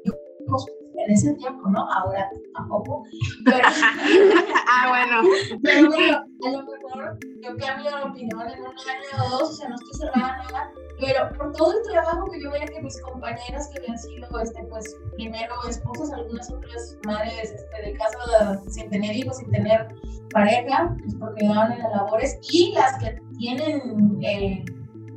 hijos 0.04 0.66
en 1.10 1.16
ese 1.16 1.34
tiempo, 1.34 1.68
¿no? 1.68 1.80
Ahora 1.92 2.30
tampoco. 2.54 3.04
Pero, 3.44 3.58
ah, 4.68 4.86
bueno. 4.88 5.28
Pero 5.62 5.88
bueno, 5.88 6.16
a 6.18 6.50
lo 6.50 6.58
mejor 6.58 7.18
yo 7.42 7.56
cambio 7.56 7.96
de 7.96 8.02
opinión 8.02 8.48
en 8.48 8.60
un 8.60 8.66
año 8.66 9.24
o 9.26 9.30
dos, 9.30 9.50
o 9.50 9.52
sea, 9.52 9.68
no 9.68 9.74
estoy 9.74 9.94
cerrada 9.94 10.36
nada. 10.36 10.70
Pero 11.00 11.30
por 11.36 11.52
todo 11.52 11.72
el 11.72 11.82
trabajo 11.90 12.30
que 12.30 12.42
yo 12.42 12.50
veía 12.50 12.66
que 12.66 12.82
mis 12.82 13.00
compañeras 13.00 13.70
que 13.72 13.80
habían 13.80 13.98
sido, 13.98 14.40
este, 14.40 14.62
pues, 14.64 14.96
primero 15.16 15.54
esposas, 15.68 16.12
algunas 16.12 16.50
otras 16.52 16.98
madres 17.06 17.50
este, 17.50 17.90
de 17.90 17.96
casa 17.96 18.60
sin 18.68 18.90
tener 18.90 19.16
hijos, 19.16 19.38
sin 19.38 19.50
tener 19.50 19.88
pareja, 20.30 20.94
pues 21.00 21.14
porque 21.18 21.46
daban 21.46 21.72
en 21.72 21.78
las 21.78 21.92
labores, 21.92 22.38
y 22.52 22.72
las 22.72 22.98
que 22.98 23.18
tienen 23.38 24.18
eh, 24.22 24.64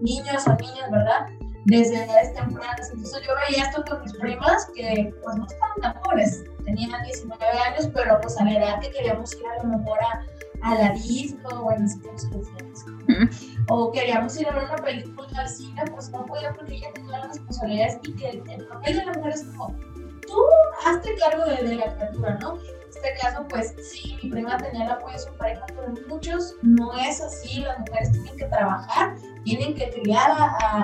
niños 0.01 0.47
o 0.47 0.55
niñas, 0.55 0.89
¿verdad? 0.89 1.27
Desde 1.65 2.03
edades 2.03 2.33
tempranas. 2.33 2.89
Entonces 2.91 3.21
yo 3.25 3.33
veía 3.47 3.63
esto 3.63 3.83
con 3.89 4.01
mis 4.01 4.13
primas 4.13 4.67
que 4.75 5.13
pues 5.23 5.35
no 5.35 5.45
estaban 5.45 5.75
tan 5.81 6.01
pobres. 6.01 6.43
tenían 6.65 7.03
19 7.03 7.43
años, 7.59 7.89
pero 7.93 8.19
pues 8.21 8.39
a 8.39 8.45
la 8.45 8.53
edad 8.53 8.79
que 8.79 8.91
queríamos 8.91 9.33
ir 9.33 9.43
a 9.47 9.63
lo 9.63 9.77
mejor 9.77 9.99
a, 10.01 10.25
a 10.63 10.75
la 10.75 10.89
disco, 10.91 11.49
o 11.49 11.71
decía 11.71 12.11
disco, 12.69 12.91
o 13.69 13.91
queríamos 13.91 14.37
ir 14.39 14.47
a 14.47 14.53
ver 14.53 14.63
una 14.65 14.75
película 14.77 15.27
al 15.35 15.49
cine, 15.49 15.83
pues 15.91 16.09
no 16.11 16.25
podía 16.25 16.53
porque 16.53 16.75
ella 16.75 16.91
tenía 16.93 17.19
las 17.19 17.27
responsabilidades 17.29 17.99
y 18.03 18.13
que 18.13 18.29
el 18.29 18.67
papel 18.67 18.97
de 18.97 19.05
la 19.05 19.13
mujer 19.13 19.33
es 19.33 19.43
como, 19.43 19.75
tú 20.21 20.37
hazte 20.85 21.15
cargo 21.15 21.45
de, 21.45 21.67
de 21.67 21.75
la 21.75 21.95
criatura, 21.95 22.37
¿no? 22.41 22.57
Este 23.03 23.19
caso, 23.19 23.45
pues 23.49 23.75
sí, 23.81 24.17
mi 24.23 24.29
prima 24.29 24.57
tenía 24.57 24.85
el 24.85 24.91
apoyo 24.91 25.11
de 25.11 25.19
su 25.19 25.33
pareja, 25.33 25.65
pero 25.67 25.87
en 25.87 26.07
muchos 26.07 26.55
no 26.61 26.93
es 26.93 27.19
así, 27.19 27.59
las 27.59 27.79
mujeres 27.79 28.13
tienen 28.13 28.37
que 28.37 28.45
trabajar, 28.45 29.15
tienen 29.43 29.75
que 29.75 29.89
criar 29.89 30.31
a, 30.31 30.57
a, 30.61 30.77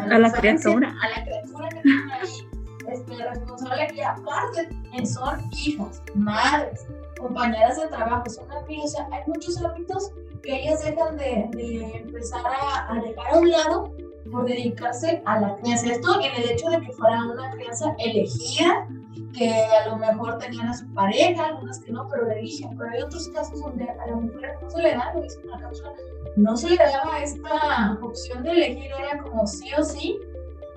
a, 0.00 0.14
A 0.14 0.18
la 0.18 0.32
criatura. 0.32 0.94
A 1.02 1.18
la 1.18 1.24
criatura 1.24 1.68
que 1.70 1.80
tienen 1.80 2.10
ahí, 2.12 2.48
este, 2.92 3.28
responsable 3.28 3.86
que 3.88 4.04
aparte 4.04 4.68
eh, 4.92 5.04
son 5.04 5.40
hijas, 5.52 6.00
madres, 6.14 6.86
compañeras 7.18 7.80
de 7.80 7.88
trabajo, 7.88 8.30
son 8.30 8.52
amigas, 8.52 8.84
o 8.84 8.88
sea, 8.88 9.08
hay 9.10 9.22
muchos 9.26 9.60
ámbitos 9.64 10.12
que 10.44 10.62
ellas 10.62 10.84
dejan 10.84 11.16
de, 11.16 11.48
de 11.54 11.96
empezar 12.04 12.42
a, 12.46 12.92
a 12.92 12.94
dejar 13.00 13.34
a 13.34 13.38
un 13.38 13.50
lado 13.50 13.92
por 14.30 14.46
dedicarse 14.46 15.20
a 15.24 15.40
la 15.40 15.56
crianza. 15.56 15.92
Esto 15.92 16.20
en 16.20 16.34
el 16.40 16.50
hecho 16.50 16.70
de 16.70 16.80
que 16.80 16.92
fuera 16.92 17.24
una 17.24 17.50
crianza 17.50 17.94
elegida, 17.98 18.88
que 19.36 19.48
a 19.50 19.88
lo 19.88 19.96
mejor 19.96 20.38
tenían 20.38 20.68
a 20.68 20.74
su 20.74 20.86
pareja, 20.94 21.46
algunas 21.46 21.78
que 21.80 21.92
no, 21.92 22.08
pero 22.08 22.26
la 22.26 22.34
eligen. 22.34 22.76
Pero 22.76 22.90
hay 22.90 23.02
otros 23.02 23.28
casos 23.28 23.60
donde 23.60 23.88
a 23.88 24.06
la 24.06 24.16
mujer 24.16 24.56
no 24.62 24.70
se 24.70 24.82
le 24.82 24.94
da, 24.94 25.12
lo 25.14 25.22
dice 25.22 25.38
una 25.44 25.60
cápsula, 25.60 25.92
no 26.36 26.56
se 26.56 26.70
le 26.70 26.76
daba 26.76 27.18
esta 27.22 27.98
opción 28.02 28.42
de 28.42 28.50
elegir, 28.52 28.90
era 28.98 29.22
como 29.22 29.46
sí 29.46 29.68
o 29.78 29.82
sí, 29.84 30.18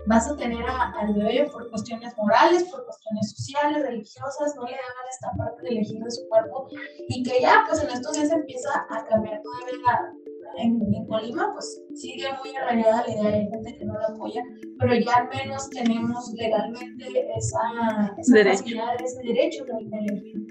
vas 0.08 0.30
a 0.30 0.36
tener 0.36 0.64
al 0.70 1.14
bebé 1.14 1.50
por 1.52 1.70
cuestiones 1.72 2.16
morales, 2.18 2.64
por 2.66 2.86
cuestiones 2.86 3.32
sociales, 3.32 3.82
religiosas, 3.84 4.56
no 4.56 4.64
le 4.64 4.72
daban 4.74 5.10
esta 5.10 5.32
parte 5.38 5.62
de 5.64 5.70
elegir 5.70 6.00
de 6.04 6.12
su 6.12 6.28
cuerpo 6.30 6.68
y 7.10 7.24
que 7.24 7.42
ya 7.42 7.64
pues 7.68 7.82
en 7.84 7.90
estos 7.90 8.14
días 8.14 8.32
empieza 8.32 8.86
a 8.90 9.04
cambiar 9.06 9.42
todavía 9.42 9.78
la- 9.86 10.14
en, 10.58 10.82
en 10.94 11.06
Colima 11.08 11.52
pues 11.54 11.82
sigue 11.96 12.28
muy 12.44 12.56
arraigada 12.56 13.04
la 13.08 13.14
idea, 13.14 13.40
hay 13.40 13.50
gente 13.50 13.78
que 13.78 13.86
no 13.86 13.94
la 13.94 14.08
apoya, 14.08 14.44
pero 14.80 14.96
ya 14.96 15.16
al 15.16 15.30
menos 15.30 15.70
tenemos 15.70 16.32
legalmente 16.34 17.06
esa, 17.38 18.14
esa 18.18 18.34
Derecho. 18.36 18.58
facilidad, 18.60 19.02
ese 19.04 19.22
derecho 19.24 19.66
de, 19.66 19.74
de 19.90 19.98
elegir. 20.06 20.48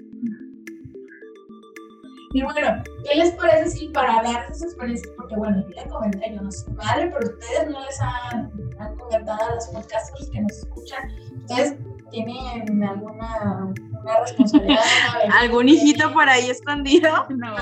Y 2.33 2.41
bueno, 2.43 2.83
¿qué 3.09 3.17
les 3.17 3.31
parece 3.35 3.69
si 3.69 3.87
para 3.89 4.15
hablar 4.17 4.45
de 4.47 4.51
esas 4.53 4.63
experiencias, 4.63 5.13
porque 5.15 5.35
bueno, 5.37 5.63
yo 5.63 5.69
les 5.69 5.87
comenté, 5.87 6.33
yo 6.35 6.41
no 6.41 6.51
soy 6.51 6.73
madre, 6.73 7.09
pero 7.13 7.33
ustedes 7.33 7.69
no 7.69 7.79
les 7.79 8.01
han, 8.01 8.51
han 8.77 8.95
comentado 8.97 9.51
a 9.51 9.55
los 9.55 9.67
podcasters 9.67 10.29
que 10.31 10.41
nos 10.41 10.51
escuchan, 10.51 11.09
ustedes 11.37 11.77
tienen 12.11 12.83
alguna 12.83 13.73
una 14.03 14.19
responsabilidad. 14.21 14.81
¿Algún 15.39 15.69
hijito 15.69 16.11
por 16.13 16.27
ahí 16.29 16.49
escondido? 16.49 17.09
No, 17.37 17.55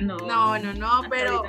no. 0.00 0.16
No, 0.18 0.58
no, 0.58 0.72
no, 0.74 1.02
pero 1.08 1.42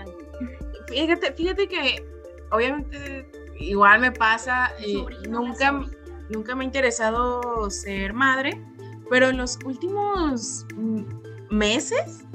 fíjate, 0.87 1.33
fíjate 1.33 1.67
que 1.67 2.05
obviamente 2.51 3.29
igual 3.59 3.99
me 3.99 4.11
pasa, 4.11 4.71
eh, 4.79 5.05
nunca, 5.29 5.85
nunca 6.29 6.55
me 6.55 6.63
ha 6.63 6.65
interesado 6.65 7.69
ser 7.69 8.13
madre, 8.13 8.61
pero 9.09 9.29
en 9.29 9.37
los 9.37 9.57
últimos 9.65 10.65
mm, 10.75 11.03
meses 11.49 12.25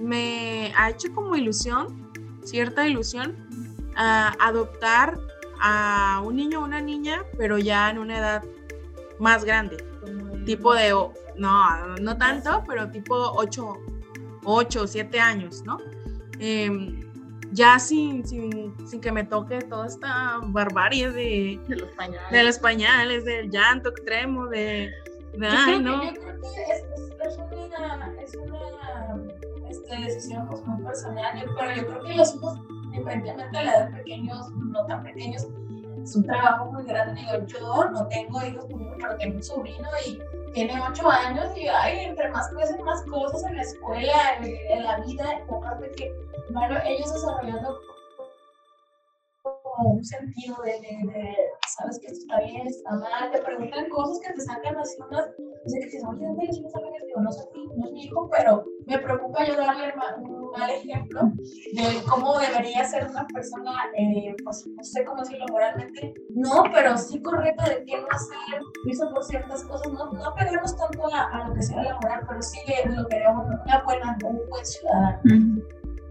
me 0.00 0.72
ha 0.76 0.90
hecho 0.90 1.12
como 1.14 1.36
ilusión, 1.36 2.10
cierta 2.44 2.86
ilusión, 2.86 3.36
a 3.96 4.34
adoptar 4.40 5.18
a 5.60 6.22
un 6.24 6.36
niño 6.36 6.60
o 6.60 6.64
una 6.64 6.80
niña, 6.80 7.22
pero 7.38 7.58
ya 7.58 7.90
en 7.90 7.98
una 7.98 8.18
edad 8.18 8.42
más 9.18 9.44
grande, 9.44 9.76
tipo 10.44 10.74
de, 10.74 10.90
no, 11.36 11.96
no 12.00 12.18
tanto, 12.18 12.64
pero 12.66 12.90
tipo 12.90 13.14
8, 13.14 13.76
8 14.44 14.82
o 14.82 14.86
7 14.86 15.20
años, 15.20 15.62
¿no? 15.64 15.78
Em, 16.38 17.00
ya 17.52 17.78
sin, 17.78 18.26
sin, 18.26 18.74
sin 18.86 19.00
que 19.00 19.12
me 19.12 19.24
toque 19.24 19.58
toda 19.60 19.86
esta 19.86 20.40
barbarie 20.42 21.10
de, 21.10 21.60
De 21.68 21.76
los 21.76 21.90
pañales. 21.90 22.30
de 22.30 22.42
los 22.44 22.58
pañales, 22.58 23.24
del 23.24 23.50
llanto 23.50 23.90
extremo, 23.90 24.46
de... 24.46 24.90
de, 25.34 25.38
Yo 25.38 25.46
ay, 25.50 25.64
creo, 25.64 25.78
no. 25.80 26.00
que, 26.00 26.06
yo 26.06 26.12
creo 26.14 26.40
que 26.40 26.48
es, 26.72 27.28
es, 27.28 27.38
una, 27.38 28.14
es 28.22 28.36
una 28.36 29.22
este, 29.68 29.96
decisión 29.96 30.48
pues, 30.48 30.66
muy 30.66 30.82
personal, 30.82 31.44
pero 31.58 31.74
yo 31.76 31.86
creo 31.86 32.02
que 32.04 32.14
los 32.14 32.34
hijos, 32.34 32.58
independientemente 32.84 33.58
de 33.58 33.64
la 33.64 33.72
edad 33.72 33.90
pequeños, 33.92 34.50
no 34.52 34.86
tan 34.86 35.02
pequeños, 35.02 35.46
es 36.02 36.16
un 36.16 36.24
trabajo 36.24 36.66
muy 36.72 36.84
grande. 36.84 37.20
Digo, 37.20 37.46
yo 37.46 37.90
no 37.90 38.06
tengo 38.08 38.42
hijos, 38.42 38.66
pero 38.98 39.16
tengo 39.18 39.36
un 39.36 39.42
sobrino 39.42 39.88
y 40.06 40.20
tiene 40.52 40.80
ocho 40.80 41.08
años 41.08 41.56
y 41.56 41.68
ay, 41.68 42.06
entre 42.06 42.28
más 42.30 42.48
crecen 42.50 42.82
más 42.84 43.02
cosas 43.04 43.44
en 43.44 43.56
la 43.56 43.62
escuela, 43.62 44.14
en, 44.40 44.82
la 44.82 45.00
vida, 45.00 45.24
aparte 45.48 45.90
que, 45.96 46.12
bueno, 46.50 46.78
ellos 46.84 47.12
desarrollando 47.12 47.78
como 49.42 49.90
un 49.94 50.04
sentido 50.04 50.56
de, 50.62 50.72
de, 50.72 51.36
sabes 51.68 51.98
que 51.98 52.06
esto 52.08 52.20
está 52.20 52.40
bien, 52.40 52.66
está 52.66 52.92
mal, 52.92 53.30
te 53.30 53.40
preguntan 53.40 53.88
cosas 53.88 54.20
que 54.20 54.34
te 54.34 54.40
sacan 54.42 54.76
así 54.76 54.96
unas, 55.00 55.28
o 55.64 55.68
sea, 55.68 55.80
que 55.80 55.86
dices, 55.86 56.04
oye, 56.06 56.26
¿dónde 56.26 56.46
los 56.46 56.58
hijos 56.58 56.72
saben 56.72 56.94
esto? 56.94 57.06
Digo, 57.06 57.20
no 57.20 57.32
no 57.76 57.86
es 57.86 57.92
mi 57.92 58.04
hijo, 58.04 58.28
pero 58.30 58.64
me 58.86 58.98
preocupa 58.98 59.44
yo 59.44 59.56
darle 59.56 59.94
un 60.18 60.50
mal 60.50 60.70
ejemplo 60.70 61.20
de 61.72 62.02
cómo 62.08 62.38
debería 62.38 62.84
ser 62.84 63.08
una 63.08 63.26
persona, 63.26 63.72
eh, 63.96 64.34
pues 64.44 64.66
no 64.66 64.82
sé 64.82 65.04
cómo 65.04 65.20
decirlo 65.20 65.46
moralmente, 65.50 66.14
no, 66.30 66.64
pero 66.72 66.96
sí 66.98 67.20
correcta 67.22 67.68
de 67.68 67.84
qué 67.84 68.00
no 68.00 68.06
hacer, 68.10 68.62
irse 68.86 69.06
por 69.06 69.24
ciertas 69.24 69.64
cosas, 69.64 69.92
no, 69.92 70.10
no 70.10 70.34
pegarnos 70.34 70.76
tanto 70.76 71.14
a, 71.14 71.24
a 71.24 71.48
lo 71.48 71.54
que 71.54 71.62
sea 71.62 71.82
la 71.82 71.98
moral, 72.00 72.24
pero 72.28 72.42
sí 72.42 72.58
lo 72.86 73.06
que 73.08 73.16
era 73.16 73.30
una, 73.30 73.82
buena, 73.84 74.18
un 74.24 74.40
buen 74.48 74.66
ciudadano. 74.66 75.20
Ujú. 75.24 75.62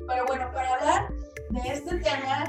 Pero 0.07 0.25
bueno, 0.27 0.51
para 0.53 0.73
hablar 0.73 1.13
de 1.51 1.73
este 1.73 1.97
tema, 1.97 2.45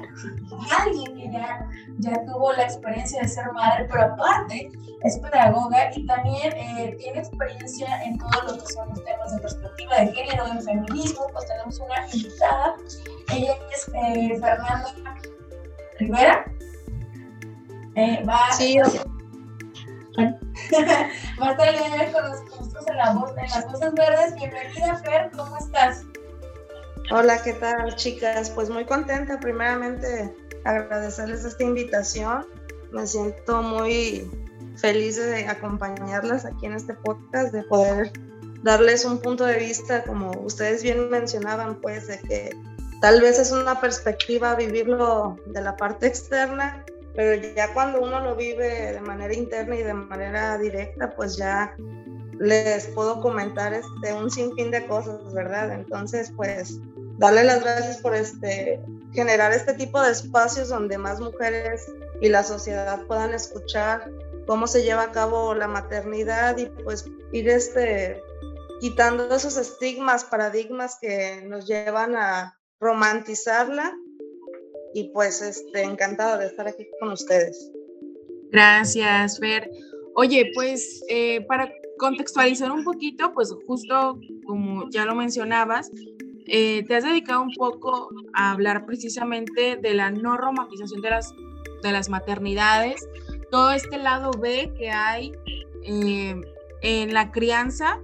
alguien 0.78 1.16
que 1.16 1.32
ya, 1.32 1.66
ya 1.99 2.25
tuvo 2.25 2.52
la 2.52 2.62
experiencia 2.64 3.23
de 3.23 3.28
ser 3.28 3.50
madre, 3.52 3.88
pero 3.90 4.02
aparte 4.04 4.71
es 5.02 5.18
pedagoga 5.18 5.90
y 5.97 6.06
también 6.06 6.52
eh, 6.56 6.97
tiene 6.99 7.18
experiencia 7.18 8.02
en 8.04 8.16
todo 8.18 8.30
lo 8.47 8.52
que 8.59 8.66
son 8.73 8.88
los 8.90 9.02
temas 9.04 9.35
de 9.35 9.40
perspectiva 9.40 9.97
de 9.97 10.12
género, 10.12 10.47
en 10.47 10.62
feminismo, 10.62 11.26
pues 11.32 11.47
tenemos 11.47 11.80
una 11.80 12.06
invitada. 12.12 12.76
Ella 13.32 13.56
es 13.73 13.90
eh, 13.94 14.38
Fernanda 14.40 14.94
Rivera. 15.99 16.44
Eh, 17.97 18.23
va, 18.25 18.52
Sí, 18.52 18.78
va 21.40 21.49
a 21.49 21.52
estar 21.52 21.73
de 21.73 21.78
con 22.12 22.25
nosotros 22.25 22.87
en, 22.87 22.97
la 22.97 23.12
voz, 23.12 23.30
en 23.30 23.50
las 23.50 23.73
voces 23.73 23.92
verdes. 23.94 24.35
Bienvenida, 24.37 24.97
Fer, 24.97 25.30
¿cómo 25.37 25.56
estás? 25.59 26.04
Hola, 27.11 27.42
¿qué 27.42 27.54
tal, 27.54 27.94
chicas? 27.97 28.50
Pues 28.50 28.71
muy 28.71 28.85
contenta, 28.85 29.40
primeramente, 29.40 30.35
agradecerles 30.64 31.44
esta 31.44 31.62
invitación. 31.64 32.47
Me 32.92 33.06
siento 33.06 33.62
muy 33.62 34.30
feliz 34.76 35.16
de 35.16 35.47
acompañarlas 35.47 36.44
aquí 36.44 36.66
en 36.66 36.75
este 36.75 36.94
podcast, 36.94 37.52
de 37.52 37.62
poder 37.64 38.12
darles 38.62 39.04
un 39.04 39.18
punto 39.18 39.44
de 39.44 39.56
vista, 39.56 40.04
como 40.04 40.30
ustedes 40.42 40.82
bien 40.82 41.11
mencionaban, 41.11 41.80
pues, 41.80 42.06
de 42.06 42.18
que 42.21 42.56
tal 43.00 43.21
vez 43.21 43.38
es 43.38 43.50
una 43.50 43.80
perspectiva 43.80 44.54
vivirlo 44.54 45.37
de 45.47 45.61
la 45.61 45.76
parte 45.76 46.06
externa, 46.06 46.85
pero 47.14 47.42
ya 47.54 47.73
cuando 47.75 48.00
uno 48.00 48.21
lo 48.21 48.37
vive 48.37 48.92
de 48.92 49.00
manera 49.00 49.35
interna 49.35 49.76
y 49.76 49.82
de 49.82 49.94
manera 49.94 50.56
directa, 50.59 51.11
pues 51.11 51.37
ya 51.37 51.75
les 52.42 52.88
puedo 52.88 53.20
comentar 53.20 53.72
este, 53.72 54.12
un 54.12 54.28
sinfín 54.28 54.72
de 54.72 54.84
cosas, 54.88 55.32
¿verdad? 55.32 55.72
Entonces, 55.72 56.32
pues, 56.34 56.80
darle 57.16 57.44
las 57.44 57.62
gracias 57.62 57.99
por 57.99 58.16
este, 58.16 58.80
generar 59.12 59.52
este 59.52 59.75
tipo 59.75 60.02
de 60.02 60.11
espacios 60.11 60.68
donde 60.68 60.99
más 60.99 61.20
mujeres 61.20 61.87
y 62.20 62.28
la 62.28 62.42
sociedad 62.42 63.06
puedan 63.06 63.32
escuchar 63.32 64.11
cómo 64.49 64.66
se 64.66 64.82
lleva 64.82 65.04
a 65.04 65.12
cabo 65.12 65.54
la 65.54 65.68
maternidad 65.68 66.58
y 66.58 66.66
pues 66.66 67.04
ir 67.30 67.49
este, 67.49 68.20
quitando 68.80 69.32
esos 69.32 69.56
estigmas, 69.56 70.25
paradigmas 70.25 70.99
que 71.00 71.42
nos 71.46 71.68
llevan 71.68 72.16
a 72.16 72.58
romantizarla 72.80 73.94
y 74.94 75.12
pues 75.12 75.42
este, 75.42 75.82
encantada 75.82 76.38
de 76.38 76.46
estar 76.46 76.66
aquí 76.66 76.88
con 76.99 77.12
ustedes. 77.12 77.70
Gracias, 78.50 79.38
Fer. 79.38 79.70
Oye, 80.16 80.50
pues 80.54 81.04
eh, 81.08 81.40
para 81.46 81.72
contextualizar 82.02 82.73
un 82.73 82.82
poquito, 82.82 83.32
pues 83.32 83.54
justo 83.64 84.18
como 84.44 84.90
ya 84.90 85.04
lo 85.04 85.14
mencionabas, 85.14 85.88
eh, 86.47 86.85
te 86.88 86.97
has 86.97 87.04
dedicado 87.04 87.42
un 87.42 87.54
poco 87.54 88.09
a 88.35 88.50
hablar 88.50 88.85
precisamente 88.87 89.76
de 89.76 89.94
la 89.94 90.11
no 90.11 90.37
romantización 90.37 91.00
de 91.00 91.11
las, 91.11 91.32
de 91.80 91.92
las 91.92 92.09
maternidades, 92.09 93.09
todo 93.52 93.71
este 93.71 93.99
lado 93.99 94.32
B 94.32 94.73
que 94.76 94.90
hay 94.90 95.30
eh, 95.85 96.35
en 96.82 97.14
la 97.14 97.30
crianza 97.30 98.00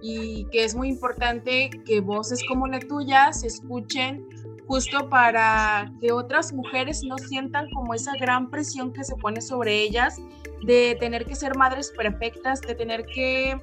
y 0.00 0.46
que 0.46 0.64
es 0.64 0.74
muy 0.74 0.88
importante 0.88 1.68
que 1.84 2.00
voces 2.00 2.42
como 2.48 2.66
la 2.66 2.78
tuya 2.78 3.34
se 3.34 3.48
escuchen 3.48 4.25
justo 4.66 5.08
para 5.08 5.92
que 6.00 6.12
otras 6.12 6.52
mujeres 6.52 7.02
no 7.04 7.18
sientan 7.18 7.68
como 7.70 7.94
esa 7.94 8.12
gran 8.20 8.50
presión 8.50 8.92
que 8.92 9.04
se 9.04 9.14
pone 9.16 9.40
sobre 9.40 9.82
ellas 9.82 10.20
de 10.64 10.96
tener 10.98 11.24
que 11.24 11.34
ser 11.34 11.56
madres 11.56 11.92
perfectas, 11.96 12.60
de 12.60 12.74
tener 12.74 13.06
que 13.06 13.60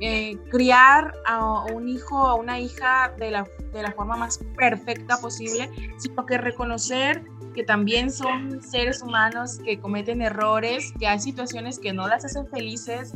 eh, 0.00 0.36
criar 0.50 1.14
a 1.24 1.64
un 1.72 1.88
hijo 1.88 2.20
o 2.20 2.36
una 2.36 2.58
hija 2.58 3.14
de 3.18 3.30
la, 3.30 3.46
de 3.72 3.82
la 3.82 3.92
forma 3.92 4.16
más 4.16 4.38
perfecta 4.56 5.16
posible, 5.18 5.70
sino 5.98 6.26
que 6.26 6.36
reconocer 6.36 7.22
que 7.54 7.62
también 7.62 8.10
son 8.10 8.60
seres 8.60 9.00
humanos 9.00 9.60
que 9.64 9.78
cometen 9.78 10.20
errores, 10.20 10.92
que 10.98 11.06
hay 11.06 11.20
situaciones 11.20 11.78
que 11.78 11.92
no 11.92 12.08
las 12.08 12.24
hacen 12.24 12.48
felices, 12.48 13.14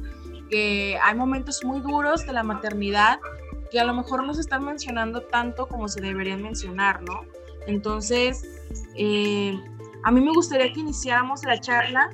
que 0.48 0.96
hay 1.02 1.14
momentos 1.16 1.62
muy 1.64 1.80
duros 1.80 2.24
de 2.24 2.32
la 2.32 2.44
maternidad 2.44 3.18
que 3.70 3.80
a 3.80 3.84
lo 3.84 3.94
mejor 3.94 4.24
no 4.24 4.34
se 4.34 4.40
están 4.40 4.64
mencionando 4.64 5.22
tanto 5.22 5.66
como 5.66 5.88
se 5.88 6.00
deberían 6.00 6.42
mencionar, 6.42 7.02
¿no? 7.02 7.22
Entonces, 7.66 8.42
eh, 8.94 9.58
a 10.04 10.10
mí 10.10 10.20
me 10.20 10.32
gustaría 10.32 10.72
que 10.72 10.80
iniciáramos 10.80 11.44
la 11.44 11.60
charla 11.60 12.10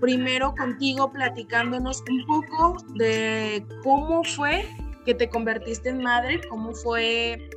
primero 0.00 0.54
contigo 0.54 1.10
platicándonos 1.12 2.02
un 2.10 2.26
poco 2.26 2.76
de 2.94 3.64
cómo 3.82 4.22
fue 4.24 4.66
que 5.04 5.14
te 5.14 5.28
convertiste 5.28 5.90
en 5.90 6.02
madre, 6.02 6.40
cómo 6.48 6.72
fue, 6.72 7.48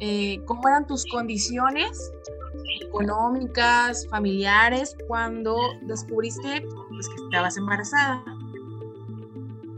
eh, 0.00 0.40
cómo 0.44 0.68
eran 0.68 0.86
tus 0.86 1.06
condiciones 1.06 2.12
económicas, 2.82 4.06
familiares, 4.08 4.96
cuando 5.06 5.56
descubriste 5.82 6.64
pues, 6.88 7.08
que 7.08 7.24
estabas 7.24 7.56
embarazada. 7.56 8.24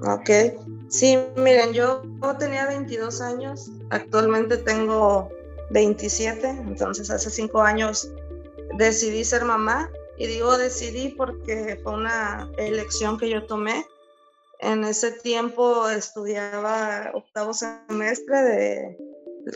Ok, 0.02 0.30
sí, 0.88 1.18
miren, 1.36 1.72
yo 1.72 2.02
tenía 2.38 2.66
22 2.66 3.20
años, 3.20 3.70
actualmente 3.90 4.56
tengo 4.58 5.28
27, 5.70 6.48
entonces 6.48 7.10
hace 7.10 7.30
cinco 7.30 7.62
años 7.62 8.10
decidí 8.76 9.24
ser 9.24 9.44
mamá 9.44 9.90
y 10.16 10.26
digo 10.26 10.56
decidí 10.58 11.10
porque 11.10 11.78
fue 11.82 11.94
una 11.94 12.50
elección 12.58 13.18
que 13.18 13.30
yo 13.30 13.46
tomé. 13.46 13.86
En 14.60 14.82
ese 14.82 15.12
tiempo 15.12 15.88
estudiaba 15.88 17.12
octavo 17.14 17.54
semestre 17.54 18.42
de 18.42 18.98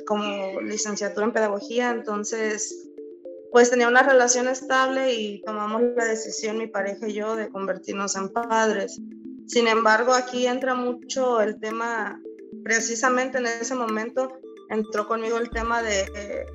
como 0.06 0.60
licenciatura 0.60 1.26
en 1.26 1.32
pedagogía, 1.32 1.90
entonces 1.90 2.88
pues 3.50 3.68
tenía 3.68 3.88
una 3.88 4.02
relación 4.02 4.48
estable 4.48 5.12
y 5.12 5.42
tomamos 5.42 5.82
la 5.96 6.06
decisión 6.06 6.56
mi 6.56 6.68
pareja 6.68 7.08
y 7.08 7.14
yo 7.14 7.36
de 7.36 7.50
convertirnos 7.50 8.16
en 8.16 8.30
padres. 8.30 8.98
Sin 9.46 9.68
embargo, 9.68 10.14
aquí 10.14 10.46
entra 10.46 10.74
mucho 10.74 11.40
el 11.40 11.58
tema, 11.60 12.20
precisamente 12.64 13.38
en 13.38 13.46
ese 13.46 13.74
momento 13.74 14.38
entró 14.70 15.06
conmigo 15.06 15.38
el 15.38 15.50
tema 15.50 15.82
de, 15.82 16.46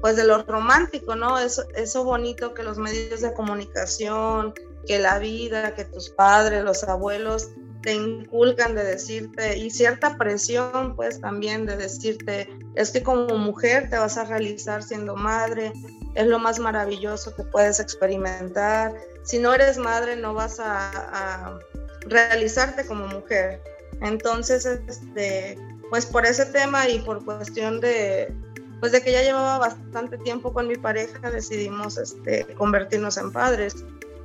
pues 0.00 0.16
de 0.16 0.24
lo 0.24 0.42
romántico, 0.42 1.16
¿no? 1.16 1.38
Eso, 1.38 1.64
eso 1.74 2.04
bonito 2.04 2.54
que 2.54 2.62
los 2.62 2.78
medios 2.78 3.20
de 3.20 3.34
comunicación, 3.34 4.54
que 4.86 4.98
la 4.98 5.18
vida, 5.18 5.74
que 5.74 5.84
tus 5.84 6.08
padres, 6.10 6.64
los 6.64 6.84
abuelos 6.84 7.50
te 7.82 7.94
inculcan 7.94 8.74
de 8.74 8.82
decirte, 8.82 9.56
y 9.58 9.70
cierta 9.70 10.16
presión 10.18 10.96
pues 10.96 11.20
también 11.20 11.66
de 11.66 11.76
decirte, 11.76 12.48
es 12.74 12.90
que 12.90 13.02
como 13.02 13.36
mujer 13.36 13.88
te 13.90 13.96
vas 13.96 14.16
a 14.16 14.24
realizar 14.24 14.82
siendo 14.82 15.14
madre, 15.14 15.72
es 16.14 16.26
lo 16.26 16.40
más 16.40 16.58
maravilloso 16.58 17.34
que 17.36 17.44
puedes 17.44 17.78
experimentar. 17.78 18.92
Si 19.22 19.38
no 19.38 19.54
eres 19.54 19.78
madre 19.78 20.16
no 20.16 20.34
vas 20.34 20.58
a, 20.58 20.90
a 21.12 21.58
realizarte 22.06 22.86
como 22.86 23.06
mujer. 23.06 23.60
Entonces, 24.00 24.66
este, 24.66 25.58
pues 25.90 26.06
por 26.06 26.26
ese 26.26 26.46
tema 26.46 26.88
y 26.88 27.00
por 27.00 27.24
cuestión 27.24 27.80
de, 27.80 28.32
pues 28.80 28.92
de 28.92 29.02
que 29.02 29.12
ya 29.12 29.22
llevaba 29.22 29.58
bastante 29.58 30.18
tiempo 30.18 30.52
con 30.52 30.68
mi 30.68 30.76
pareja, 30.76 31.30
decidimos 31.30 31.96
este, 31.98 32.46
convertirnos 32.54 33.16
en 33.16 33.32
padres. 33.32 33.84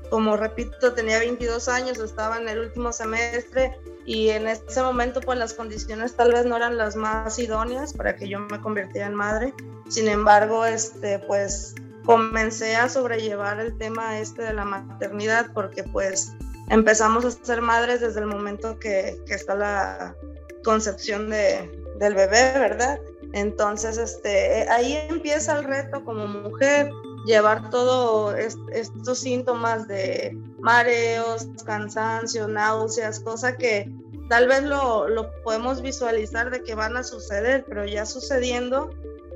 Como 0.10 0.36
repito, 0.36 0.94
tenía 0.94 1.20
22 1.20 1.70
años, 1.70 2.00
estaba 2.00 2.38
en 2.38 2.50
el 2.50 2.60
último 2.60 2.92
semestre 2.92 3.78
y 4.06 4.30
en 4.30 4.48
ese 4.48 4.82
momento 4.82 5.22
pues 5.22 5.38
las 5.38 5.54
condiciones 5.54 6.16
tal 6.16 6.34
vez 6.34 6.46
no 6.46 6.58
eran 6.58 6.76
las 6.76 6.96
más 6.96 7.38
idóneas 7.40 7.94
para 7.94 8.16
que 8.16 8.28
yo 8.28 8.40
me 8.40 8.60
convirtiera 8.60 9.08
en 9.08 9.16
madre. 9.16 9.54
Sin 9.88 10.10
embargo, 10.10 10.66
este, 10.66 11.20
pues 11.20 11.76
comencé 12.06 12.76
a 12.76 12.90
sobrellevar 12.90 13.60
el 13.60 13.78
tema 13.78 14.20
este 14.20 14.42
de 14.42 14.54
la 14.54 14.66
maternidad 14.66 15.52
porque 15.54 15.84
pues 15.84 16.34
empezamos 16.72 17.26
a 17.26 17.32
ser 17.32 17.62
madres 17.62 18.00
desde 18.00 18.22
el 18.22 18.28
momento 18.28 18.80
que, 18.80 19.22
está 19.28 19.56
la 19.56 20.16
concepción 20.64 21.30
de, 21.30 21.70
del 22.00 22.16
bebé, 22.16 22.54
¿verdad? 22.58 23.00
Entonces, 23.34 23.98
este, 23.98 24.68
ahí 24.70 24.96
empieza 25.10 25.60
el 25.60 25.66
reto 25.66 26.04
como 26.06 26.28
mujer, 26.28 26.90
llevar 27.26 27.70
todos 27.70 28.36
estos 28.72 29.20
síntomas 29.20 29.88
de 29.88 30.36
mareos, 30.60 31.48
cansancio, 31.66 32.48
náuseas, 32.48 33.20
cosa 33.20 33.58
que 33.58 33.92
tal 34.30 34.48
vez 34.48 34.64
lo, 34.64 35.10
lo 35.10 35.30
podemos 35.44 35.82
visualizar 35.82 36.52
de 36.52 36.64
que 36.64 36.74
van 36.74 36.96
a 36.96 37.04
suceder, 37.04 37.66
pero 37.68 37.86
ya 37.86 38.06
sucediendo, 38.06 38.90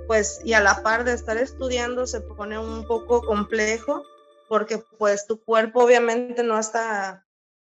pues 0.08 0.40
y 0.46 0.54
a 0.54 0.62
la 0.62 0.82
par 0.82 1.04
de 1.04 1.14
estar 1.14 1.36
estudiando 1.38 2.08
se 2.08 2.22
pone 2.22 2.58
un 2.58 2.88
poco 2.88 3.22
complejo 3.24 4.04
porque 4.48 4.78
pues 4.98 5.26
tu 5.28 5.44
cuerpo 5.44 5.84
obviamente 5.84 6.44
no 6.44 6.58
está 6.60 7.25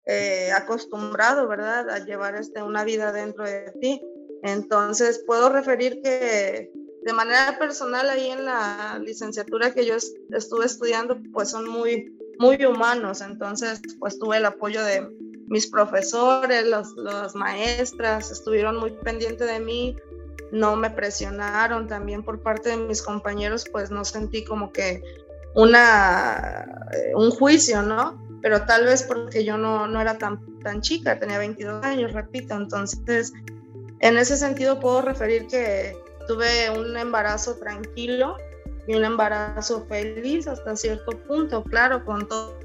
eh, 0.07 0.51
acostumbrado, 0.53 1.49
¿verdad?, 1.49 1.89
a 1.91 2.05
llevar 2.05 2.37
este, 2.37 2.63
una 2.63 2.85
vida 2.85 3.13
dentro 3.13 3.45
de 3.45 3.73
ti. 3.81 4.03
Entonces 4.43 5.23
puedo 5.27 5.49
referir 5.49 6.01
que 6.03 6.71
de 7.03 7.13
manera 7.13 7.59
personal 7.59 8.09
ahí 8.09 8.31
en 8.31 8.45
la 8.45 8.99
licenciatura 9.03 9.73
que 9.73 9.87
yo 9.87 9.97
estuve 9.97 10.67
estudiando 10.67 11.19
pues 11.33 11.51
son 11.51 11.69
muy, 11.69 12.17
muy 12.39 12.63
humanos. 12.65 13.21
Entonces 13.23 13.81
pues 13.99 14.19
tuve 14.19 14.37
el 14.37 14.45
apoyo 14.45 14.85
de 14.85 15.09
mis 15.47 15.67
profesores, 15.67 16.67
los, 16.67 16.95
las 16.97 17.35
maestras, 17.35 18.31
estuvieron 18.31 18.77
muy 18.77 18.91
pendientes 18.91 19.47
de 19.47 19.61
mí, 19.61 19.97
no 20.53 20.77
me 20.77 20.91
presionaron 20.91 21.87
también 21.87 22.23
por 22.23 22.43
parte 22.43 22.71
de 22.71 22.77
mis 22.77 23.03
compañeros, 23.03 23.65
pues 23.71 23.91
no 23.91 24.05
sentí 24.05 24.45
como 24.45 24.73
que 24.73 25.03
una, 25.55 26.89
eh, 26.93 27.13
un 27.15 27.31
juicio, 27.31 27.83
¿no? 27.83 28.24
Pero 28.45 28.67
tal 28.67 28.85
vez 28.85 29.03
porque 29.03 29.43
yo 29.43 29.57
no, 29.57 29.87
no 29.87 30.03
era 30.03 30.19
tan, 30.19 30.39
tan 30.59 30.83
chica, 30.83 31.19
tenía 31.19 31.39
22 31.39 31.83
años, 31.83 32.13
repito, 32.13 32.55
entonces 32.55 33.33
en 34.01 34.19
ese 34.19 34.37
sentido 34.37 34.81
puedo 34.81 35.01
referir 35.01 35.47
que 35.47 35.97
tuve 36.29 36.69
un 36.69 36.95
embarazo 36.95 37.57
tranquilo 37.57 38.37
y 38.87 38.97
un 38.97 39.05
embarazo 39.07 39.87
feliz 39.87 40.47
hasta 40.47 40.77
cierto 40.77 41.13
punto, 41.27 41.65
claro, 41.65 42.05
con 42.05 42.29
todo, 42.29 42.59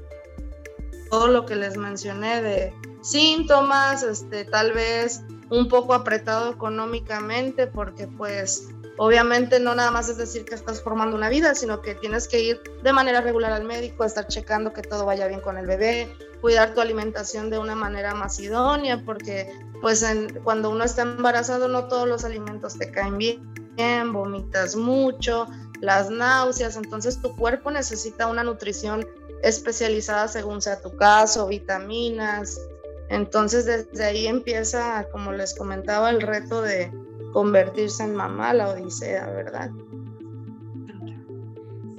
todo 1.08 1.28
lo 1.28 1.46
que 1.46 1.56
les 1.56 1.78
mencioné 1.78 2.42
de 2.42 2.74
síntomas, 3.00 4.02
este, 4.02 4.44
tal 4.44 4.74
vez 4.74 5.22
un 5.48 5.68
poco 5.68 5.94
apretado 5.94 6.52
económicamente 6.52 7.66
porque 7.66 8.06
pues 8.06 8.68
obviamente 9.02 9.60
no 9.60 9.74
nada 9.74 9.90
más 9.90 10.10
es 10.10 10.18
decir 10.18 10.44
que 10.44 10.54
estás 10.54 10.82
formando 10.82 11.16
una 11.16 11.30
vida, 11.30 11.54
sino 11.54 11.80
que 11.80 11.94
tienes 11.94 12.28
que 12.28 12.38
ir 12.38 12.60
de 12.82 12.92
manera 12.92 13.22
regular 13.22 13.50
al 13.50 13.64
médico, 13.64 14.04
estar 14.04 14.26
checando 14.26 14.74
que 14.74 14.82
todo 14.82 15.06
vaya 15.06 15.26
bien 15.26 15.40
con 15.40 15.56
el 15.56 15.66
bebé, 15.66 16.14
cuidar 16.42 16.74
tu 16.74 16.82
alimentación 16.82 17.48
de 17.48 17.58
una 17.58 17.74
manera 17.74 18.14
más 18.14 18.38
idónea, 18.40 19.02
porque 19.02 19.50
pues 19.80 20.04
cuando 20.44 20.68
uno 20.68 20.84
está 20.84 21.00
embarazado 21.00 21.66
no 21.66 21.88
todos 21.88 22.06
los 22.06 22.26
alimentos 22.26 22.76
te 22.76 22.90
caen 22.90 23.16
bien, 23.16 24.12
vomitas 24.12 24.76
mucho, 24.76 25.46
las 25.80 26.10
náuseas, 26.10 26.76
entonces 26.76 27.22
tu 27.22 27.34
cuerpo 27.36 27.70
necesita 27.70 28.26
una 28.26 28.44
nutrición 28.44 29.08
especializada 29.42 30.28
según 30.28 30.60
sea 30.60 30.82
tu 30.82 30.94
caso, 30.96 31.46
vitaminas, 31.46 32.60
entonces 33.08 33.64
desde 33.64 34.04
ahí 34.04 34.26
empieza, 34.26 35.06
como 35.10 35.32
les 35.32 35.54
comentaba, 35.54 36.10
el 36.10 36.20
reto 36.20 36.60
de 36.60 36.92
convertirse 37.32 38.04
en 38.04 38.14
mamá, 38.14 38.54
la 38.54 38.70
odisea, 38.70 39.26
¿verdad? 39.30 39.70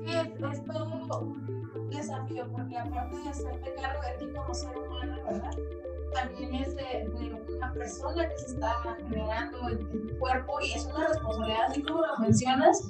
Sí, 0.05 0.13
es, 0.13 0.65
todo 0.65 1.21
un 1.21 1.89
desafío, 1.89 2.47
porque 2.51 2.77
aparte 2.77 3.17
de 3.17 3.29
hacerte 3.29 3.73
cargo 3.81 4.01
de 4.01 4.25
ti 4.25 4.33
como 4.33 4.53
ser 4.53 4.77
humano, 4.77 5.17
¿verdad? 5.25 5.51
También 6.13 6.56
es 6.56 6.76
de, 6.76 7.10
una 7.56 7.74
persona 7.74 8.28
que 8.28 8.38
se 8.38 8.54
está 8.54 8.74
generando 8.97 9.69
en, 9.69 10.08
tu 10.08 10.19
cuerpo 10.19 10.60
y 10.62 10.74
es 10.74 10.86
una 10.86 11.08
responsabilidad, 11.08 11.65
así 11.69 11.82
como 11.84 12.06
lo 12.06 12.17
mencionas, 12.19 12.82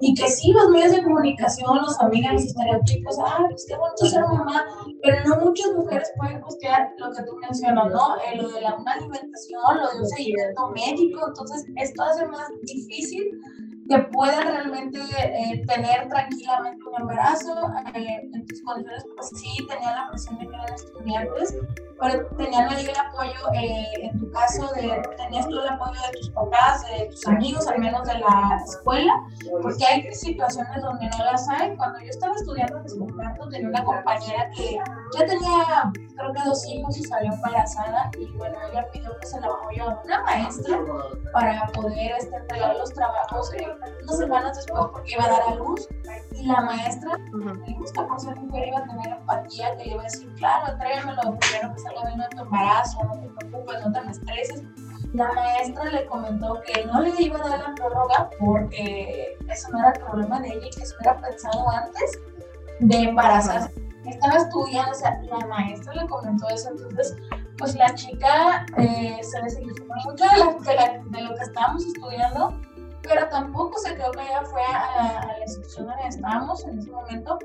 y 0.00 0.14
que 0.14 0.28
sí, 0.28 0.52
los 0.52 0.70
medios 0.70 0.92
de 0.92 1.02
comunicación, 1.02 1.76
los 1.78 2.00
amigos, 2.00 2.32
los 2.32 2.44
estereotipos, 2.44 3.16
ah, 3.20 3.44
pues 3.48 3.66
qué 3.68 3.76
bonito 3.76 4.06
ser 4.06 4.22
mamá, 4.22 4.64
pero 5.02 5.24
no 5.24 5.44
muchas 5.46 5.72
mujeres 5.76 6.10
pueden 6.16 6.40
costear 6.40 6.90
lo 6.98 7.10
que 7.12 7.22
tú 7.22 7.36
mencionas, 7.36 7.92
¿no? 7.92 8.16
Eh, 8.16 8.36
lo 8.36 8.48
de 8.48 8.60
la 8.60 8.74
una 8.76 8.92
alimentación, 8.92 9.76
lo 9.76 9.90
de 9.90 9.98
un 10.00 10.06
seguimiento 10.06 10.70
médico, 10.70 11.28
entonces 11.28 11.66
esto 11.76 12.02
hace 12.02 12.26
más 12.26 12.48
difícil 12.62 13.30
que 13.90 13.98
puedan 14.12 14.46
realmente 14.46 15.00
eh, 15.18 15.66
tener 15.66 16.08
tranquilamente 16.08 16.80
un 16.86 17.00
embarazo. 17.00 17.52
Eh, 17.94 18.20
en 18.32 18.46
tus 18.46 18.62
condiciones, 18.62 19.04
pues 19.16 19.30
sí, 19.34 19.66
tenían 19.66 19.94
la 19.96 20.08
presión 20.10 20.38
de 20.38 20.46
que 20.46 20.54
eran 20.54 20.74
estudiantes, 20.74 21.56
pero 22.00 22.26
tenían 22.36 22.68
ahí 22.68 22.86
el 22.86 22.96
apoyo, 22.96 23.52
eh, 23.54 23.84
en 24.02 24.18
tu 24.20 24.30
caso, 24.30 24.70
de, 24.74 25.02
tenías 25.16 25.48
tú 25.48 25.60
el 25.60 25.68
apoyo 25.68 26.00
de 26.00 26.18
tus 26.18 26.30
papás, 26.30 26.84
de 26.86 27.06
tus 27.06 27.26
amigos, 27.26 27.66
al 27.66 27.80
menos 27.80 28.06
de 28.06 28.18
la 28.20 28.60
escuela, 28.64 29.12
porque 29.60 29.84
hay 29.84 30.14
situaciones 30.14 30.80
donde 30.80 31.08
no 31.08 31.24
las 31.24 31.48
hay. 31.48 31.76
Cuando 31.76 31.98
yo 31.98 32.10
estaba 32.10 32.34
estudiando, 32.36 32.80
les 32.80 32.94
comparto, 32.94 33.48
tenía 33.48 33.68
una 33.68 33.84
compañera 33.84 34.50
que 34.56 34.78
ya 35.18 35.26
tenía, 35.26 35.92
creo 36.16 36.32
que 36.32 36.42
dos 36.44 36.64
hijos 36.66 36.96
y 36.96 37.02
salió 37.02 37.32
embarazada, 37.32 38.08
y 38.18 38.26
bueno, 38.36 38.56
ella 38.70 38.86
pidió 38.92 39.10
pues 39.18 39.34
el 39.34 39.44
apoyo 39.44 39.90
a 39.90 40.00
una 40.04 40.22
maestra 40.22 40.78
para 41.32 41.66
poder 41.72 42.12
este, 42.18 42.36
entregar 42.36 42.76
los 42.76 42.92
trabajos 42.94 43.50
unas 44.02 44.18
semanas 44.18 44.56
después 44.56 44.84
porque 44.92 45.12
iba 45.12 45.24
a 45.24 45.28
dar 45.28 45.42
a 45.48 45.54
luz 45.54 45.88
y 46.32 46.46
la 46.46 46.60
maestra, 46.60 47.18
me 47.32 47.74
gusta 47.74 48.06
por 48.06 48.20
ser 48.20 48.36
mujer, 48.36 48.68
iba 48.68 48.78
a 48.78 48.84
tener 48.84 49.08
empatía, 49.08 49.76
que 49.76 49.84
le 49.84 49.90
iba 49.92 50.00
a 50.00 50.04
decir, 50.04 50.34
claro, 50.36 50.76
tráemelo 50.78 51.38
primero 51.38 51.74
que 51.74 51.80
salga 51.80 52.06
bien 52.06 52.18
de 52.18 52.28
tu 52.28 52.42
embarazo, 52.42 53.04
no 53.04 53.20
te 53.20 53.46
preocupes, 53.46 53.86
no 53.86 53.92
te 53.92 54.10
estreses. 54.10 54.62
La 55.12 55.32
maestra 55.32 55.84
le 55.86 56.06
comentó 56.06 56.60
que 56.66 56.84
no 56.86 57.00
le 57.00 57.10
iba 57.18 57.38
a 57.44 57.48
dar 57.48 57.58
la 57.58 57.74
prórroga 57.74 58.30
porque 58.38 59.36
eso 59.48 59.68
no 59.70 59.80
era 59.80 59.90
el 59.90 60.00
problema 60.00 60.40
de 60.40 60.48
ella 60.48 60.66
y 60.66 60.70
que 60.70 60.82
eso 60.82 60.94
era 61.00 61.20
pensado 61.20 61.68
antes 61.68 62.18
de 62.78 62.96
embarazarse. 62.96 63.74
Estaba 64.06 64.36
estudiando, 64.36 64.92
o 64.92 64.94
sea, 64.94 65.20
la 65.22 65.46
maestra 65.46 65.94
le 65.94 66.08
comentó 66.08 66.48
eso, 66.48 66.70
entonces, 66.70 67.16
pues 67.58 67.74
la 67.74 67.94
chica 67.94 68.64
eh, 68.78 69.18
se 69.22 69.42
desilusionó 69.42 69.94
mucho 70.06 70.24
de, 70.24 71.18
de 71.18 71.22
lo 71.22 71.34
que 71.34 71.42
estábamos 71.42 71.84
estudiando 71.84 72.58
pero 73.10 73.28
tampoco 73.28 73.76
se 73.78 73.96
quedó 73.96 74.12
que 74.12 74.22
ella 74.22 74.42
fue 74.44 74.62
a 74.62 75.26
la, 75.26 75.40
institución 75.40 75.88
donde 75.88 76.06
estábamos 76.06 76.64
en 76.64 76.78
ese 76.78 76.92
momento 76.92 77.38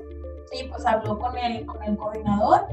y 0.52 0.68
pues 0.68 0.86
habló 0.86 1.18
con 1.18 1.36
el, 1.36 1.66
con 1.66 1.82
el 1.82 1.96
coordinador 1.96 2.66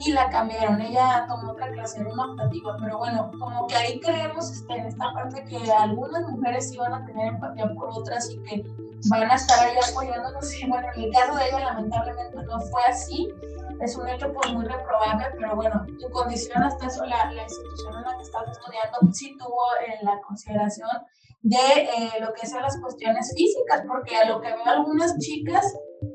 y 0.00 0.12
la 0.12 0.30
cambiaron. 0.30 0.80
Ella 0.80 1.26
tomó 1.28 1.52
otra 1.52 1.70
clase, 1.72 2.00
era 2.00 2.10
una 2.10 2.32
optativa, 2.32 2.74
pero 2.80 2.96
bueno, 2.96 3.30
como 3.38 3.66
que 3.66 3.76
ahí 3.76 4.00
creemos 4.00 4.50
este, 4.50 4.78
en 4.78 4.86
esta 4.86 5.12
parte 5.12 5.44
que 5.44 5.70
algunas 5.70 6.22
mujeres 6.22 6.74
van 6.78 6.94
a 6.94 7.04
tener 7.04 7.34
empatía 7.34 7.70
por 7.74 7.90
otras 7.90 8.30
y 8.30 8.38
que 8.38 8.64
van 9.10 9.30
a 9.30 9.34
estar 9.34 9.58
ahí 9.60 9.76
apoyándonos. 9.90 10.54
Y 10.54 10.66
bueno, 10.66 10.88
en 10.94 11.02
el 11.02 11.12
caso 11.12 11.36
de 11.36 11.48
ella, 11.48 11.60
lamentablemente 11.60 12.42
no 12.44 12.60
fue 12.60 12.82
así. 12.88 13.28
Es 13.82 13.94
un 13.94 14.08
hecho 14.08 14.32
pues 14.32 14.54
muy 14.54 14.64
reprobable, 14.64 15.26
pero 15.36 15.54
bueno, 15.54 15.84
tu 16.00 16.08
condición 16.10 16.62
hasta 16.62 16.86
eso, 16.86 17.04
la, 17.04 17.30
la 17.30 17.42
institución 17.42 17.94
en 17.94 18.02
la 18.02 18.16
que 18.16 18.22
estás 18.22 18.48
estudiando 18.48 19.12
sí 19.12 19.36
tuvo 19.38 19.60
en 19.86 20.06
la 20.06 20.18
consideración 20.22 20.88
de 21.42 21.56
eh, 21.56 22.10
lo 22.20 22.32
que 22.34 22.46
son 22.46 22.62
las 22.62 22.78
cuestiones 22.80 23.32
físicas, 23.36 23.82
porque 23.86 24.16
a 24.16 24.28
lo 24.28 24.40
que 24.40 24.48
veo 24.48 24.64
algunas 24.66 25.16
chicas 25.18 25.64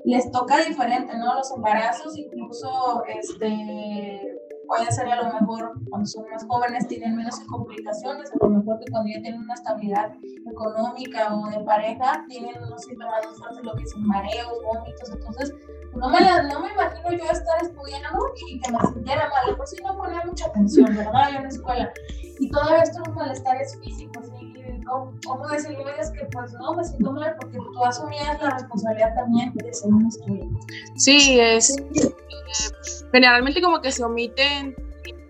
les 0.05 0.29
toca 0.31 0.57
diferente, 0.57 1.17
¿no? 1.17 1.33
Los 1.35 1.51
embarazos, 1.55 2.17
incluso 2.17 3.03
este, 3.07 4.21
puede 4.67 4.91
ser 4.91 5.07
a 5.07 5.23
lo 5.23 5.33
mejor 5.33 5.73
cuando 5.89 6.05
son 6.07 6.25
más 6.29 6.45
jóvenes 6.47 6.87
tienen 6.87 7.15
menos 7.15 7.39
complicaciones, 7.41 8.31
a 8.31 8.45
lo 8.45 8.49
mejor 8.49 8.79
que 8.79 8.91
cuando 8.91 9.09
ya 9.13 9.21
tienen 9.21 9.41
una 9.41 9.53
estabilidad 9.53 10.11
económica 10.49 11.33
o 11.35 11.49
de 11.49 11.63
pareja 11.63 12.25
tienen 12.27 12.61
unos 12.61 12.81
síntomas 12.83 13.25
más 13.25 13.37
fuertes, 13.37 13.63
lo 13.63 13.75
que 13.75 13.87
son 13.87 14.07
mareos, 14.07 14.53
vómitos, 14.65 15.09
entonces 15.09 15.53
no 15.95 16.09
me, 16.09 16.19
no 16.19 16.59
me 16.59 16.71
imagino 16.71 17.11
yo 17.11 17.31
estar 17.31 17.61
estudiando 17.61 18.19
y 18.49 18.59
que 18.59 18.71
me 18.71 18.79
sintiera 18.93 19.29
mal, 19.29 19.55
por 19.55 19.67
si 19.67 19.81
no 19.83 19.95
ponía 19.95 20.23
mucha 20.25 20.47
atención, 20.47 20.95
¿verdad? 20.95 21.29
Yo 21.31 21.37
en 21.37 21.43
la 21.43 21.49
escuela. 21.49 21.93
Y 22.39 22.49
todo 22.49 22.75
esto 22.75 22.99
los 23.05 23.15
malestares 23.15 23.79
físicos, 23.79 24.31
¿sí? 24.83 24.85
¿Cómo, 24.85 25.13
cómo 25.25 25.47
decirle 25.47 25.83
es 25.99 26.11
que 26.11 26.25
pues 26.25 26.53
no, 26.53 26.73
me 26.73 26.83
siento 26.83 27.11
mal 27.11 27.35
porque 27.39 27.57
tú 27.57 27.85
asumías 27.85 28.41
la 28.41 28.51
responsabilidad 28.51 29.15
también 29.15 29.53
de 29.53 29.73
ser 29.73 29.93
un 29.93 30.07
estudiante? 30.07 30.59
Sí, 30.97 31.39
es 31.39 31.75
generalmente 33.11 33.61
como 33.61 33.81
que 33.81 33.91
se 33.91 34.03
omiten 34.03 34.75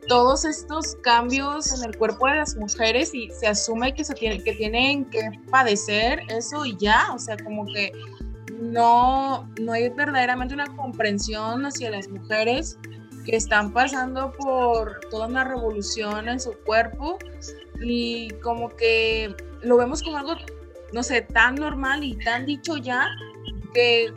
todos 0.07 0.45
estos 0.45 0.95
cambios 0.97 1.73
en 1.73 1.89
el 1.89 1.97
cuerpo 1.97 2.27
de 2.27 2.35
las 2.35 2.55
mujeres 2.55 3.13
y 3.13 3.29
se 3.29 3.47
asume 3.47 3.93
que 3.93 4.03
se 4.03 4.13
tiene, 4.13 4.43
que 4.43 4.53
tienen 4.53 5.05
que 5.05 5.21
padecer 5.49 6.21
eso 6.29 6.65
y 6.65 6.75
ya, 6.77 7.13
o 7.13 7.19
sea, 7.19 7.37
como 7.37 7.65
que 7.65 7.91
no, 8.59 9.49
no 9.59 9.73
hay 9.73 9.89
verdaderamente 9.89 10.53
una 10.53 10.67
comprensión 10.75 11.65
hacia 11.65 11.91
las 11.91 12.07
mujeres 12.09 12.77
que 13.25 13.35
están 13.35 13.71
pasando 13.71 14.31
por 14.33 14.99
toda 15.09 15.27
una 15.27 15.43
revolución 15.43 16.27
en 16.27 16.39
su 16.39 16.53
cuerpo 16.65 17.17
y 17.83 18.29
como 18.41 18.69
que 18.69 19.35
lo 19.61 19.77
vemos 19.77 20.01
como 20.01 20.17
algo, 20.17 20.33
no 20.93 21.03
sé, 21.03 21.21
tan 21.21 21.55
normal 21.55 22.03
y 22.03 22.15
tan 22.15 22.45
dicho 22.45 22.77
ya 22.77 23.07
que, 23.73 24.13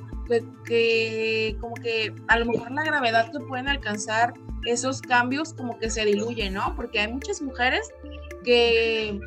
que, 0.65 1.57
como 1.61 1.75
que 1.75 2.15
a 2.29 2.39
lo 2.39 2.47
mejor 2.47 2.71
la 2.73 2.85
gravedad 2.85 3.31
que 3.33 3.41
pueden 3.41 3.69
alcanzar 3.69 4.35
esos 4.67 5.01
cambios 5.01 5.55
como 5.55 5.79
que 5.79 5.91
se 5.91 6.05
diluye, 6.05 6.51
¿no? 6.51 6.75
Porque 6.77 7.01
hay 7.01 7.13
muchas 7.13 7.41
mujeres 7.41 7.93
que 8.45 9.19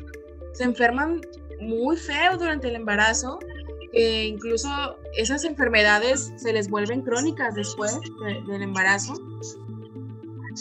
se 0.52 0.64
enferman 0.64 1.20
muy 1.60 1.96
feo 1.96 2.36
durante 2.36 2.68
el 2.68 2.76
embarazo 2.76 3.38
que 3.92 4.24
incluso 4.24 4.68
esas 5.16 5.44
enfermedades 5.44 6.32
se 6.36 6.52
les 6.52 6.68
vuelven 6.68 7.02
crónicas 7.02 7.54
después 7.54 7.98
del 8.46 8.62
embarazo. 8.62 9.14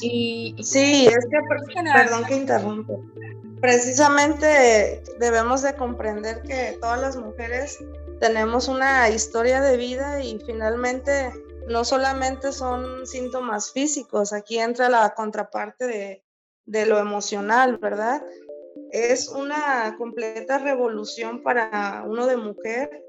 Y, 0.01 0.55
sí, 0.61 1.07
es 1.07 1.25
que, 1.25 1.83
perdón 1.93 2.25
que 2.25 2.35
interrumpo. 2.35 3.03
Precisamente 3.61 5.03
debemos 5.19 5.61
de 5.61 5.75
comprender 5.75 6.41
que 6.43 6.77
todas 6.79 6.99
las 6.99 7.17
mujeres 7.17 7.77
tenemos 8.19 8.67
una 8.67 9.09
historia 9.09 9.61
de 9.61 9.77
vida 9.77 10.23
y 10.23 10.39
finalmente 10.45 11.31
no 11.67 11.83
solamente 11.83 12.51
son 12.51 13.05
síntomas 13.05 13.71
físicos, 13.71 14.33
aquí 14.33 14.59
entra 14.59 14.89
la 14.89 15.13
contraparte 15.13 15.87
de, 15.87 16.23
de 16.65 16.85
lo 16.85 16.99
emocional, 16.99 17.77
¿verdad? 17.77 18.23
Es 18.91 19.27
una 19.27 19.95
completa 19.97 20.57
revolución 20.57 21.43
para 21.43 22.03
uno 22.07 22.25
de 22.25 22.37
mujer 22.37 23.03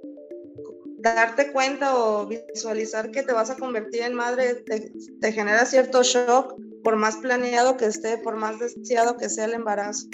darte 1.00 1.50
cuenta 1.52 1.96
o 1.96 2.26
visualizar 2.26 3.10
que 3.10 3.22
te 3.22 3.32
vas 3.32 3.50
a 3.50 3.56
convertir 3.56 4.02
en 4.02 4.14
madre 4.14 4.56
te, 4.56 5.32
genera 5.32 5.64
cierto 5.64 6.02
shock, 6.02 6.54
por 6.84 6.96
más 6.96 7.16
planeado 7.16 7.76
que 7.76 7.86
esté, 7.86 8.18
por 8.18 8.36
más 8.36 8.58
deseado 8.58 9.16
que 9.16 9.30
sea 9.30 9.46
el 9.46 9.54
embarazo. 9.54 10.08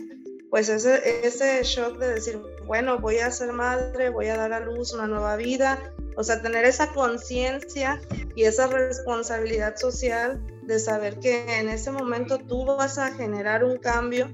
Pues 0.50 0.68
ese, 0.68 1.62
shock 1.64 1.98
de 1.98 2.14
decir, 2.14 2.40
bueno, 2.66 2.98
voy 2.98 3.18
a 3.18 3.30
ser 3.30 3.52
madre, 3.52 4.10
voy 4.10 4.28
a 4.28 4.36
dar 4.36 4.52
a 4.52 4.60
luz 4.60 4.92
una 4.92 5.06
nueva 5.06 5.36
vida, 5.36 5.92
o 6.16 6.22
sea, 6.22 6.40
tener 6.40 6.64
esa 6.64 6.92
conciencia 6.92 8.00
y 8.34 8.44
esa 8.44 8.68
responsabilidad 8.68 9.76
social 9.76 10.40
de 10.62 10.78
saber 10.78 11.18
que 11.18 11.58
en 11.58 11.68
ese 11.68 11.90
momento 11.90 12.38
tú 12.38 12.64
vas 12.64 12.98
a 12.98 13.12
generar 13.12 13.64
un 13.64 13.78
cambio 13.78 14.28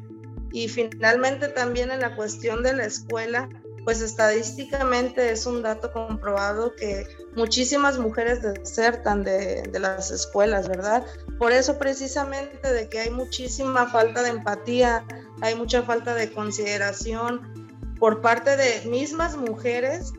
y 0.53 0.69
finalmente 0.69 1.49
también 1.49 1.91
en 1.91 2.01
la 2.01 2.15
cuestión 2.15 2.63
de 2.63 2.75
la 2.75 2.85
escuela, 2.85 3.49
pues 3.85 4.01
estadísticamente 4.01 5.33
es 5.33 5.47
un 5.47 5.63
dato 5.63 5.93
comprobado 5.93 6.75
que 6.77 7.07
muchísimas 7.35 7.99
mujeres 7.99 8.43
desertan 8.43 9.25
de, 9.25 9.69
las 9.79 10.11
escuelas, 10.11 10.69
¿verdad? 10.69 11.05
Por 11.39 11.53
eso 11.53 11.79
precisamente 11.79 12.73
de 12.73 12.89
que 12.89 13.01
hay 13.01 13.11
muchísima 13.11 13.87
falta 13.89 14.23
de 14.23 14.31
empatía, 14.31 15.05
hay 15.41 15.55
mucha 15.55 15.83
falta 15.83 16.15
de 16.15 16.33
consideración 16.33 17.97
por 17.99 18.21
parte 18.21 18.57
de 18.57 18.89
mismas 18.89 19.37
mujeres, 19.37 20.13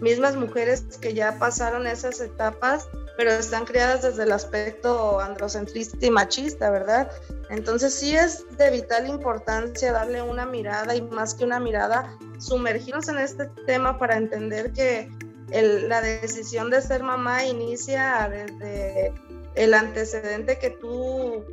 mismas 0.00 0.36
mujeres 0.36 0.84
que 1.00 1.12
ya 1.12 1.38
pasaron 1.38 1.86
esas 1.86 2.20
etapas, 2.20 2.88
pero 3.20 3.32
están 3.32 3.66
criadas 3.66 4.00
desde 4.00 4.22
el 4.22 4.32
aspecto 4.32 5.20
androcentrista 5.20 5.98
y 6.00 6.10
machista, 6.10 6.70
¿verdad? 6.70 7.10
Entonces 7.50 7.92
sí 7.92 8.16
es 8.16 8.46
de 8.56 8.70
vital 8.70 9.08
importancia 9.08 9.92
darle 9.92 10.22
una 10.22 10.46
mirada 10.46 10.96
y 10.96 11.02
más 11.02 11.34
que 11.34 11.44
una 11.44 11.60
mirada, 11.60 12.16
sumergirnos 12.38 13.08
en 13.08 13.18
este 13.18 13.44
tema 13.66 13.98
para 13.98 14.16
entender 14.16 14.72
que 14.72 15.10
la 15.50 16.00
decisión 16.00 16.70
de 16.70 16.80
ser 16.80 17.02
mamá 17.02 17.44
inicia 17.44 18.26
desde 18.30 19.12
el 19.54 19.74
antecedente 19.74 20.58
que 20.58 20.70
tú 20.70 21.44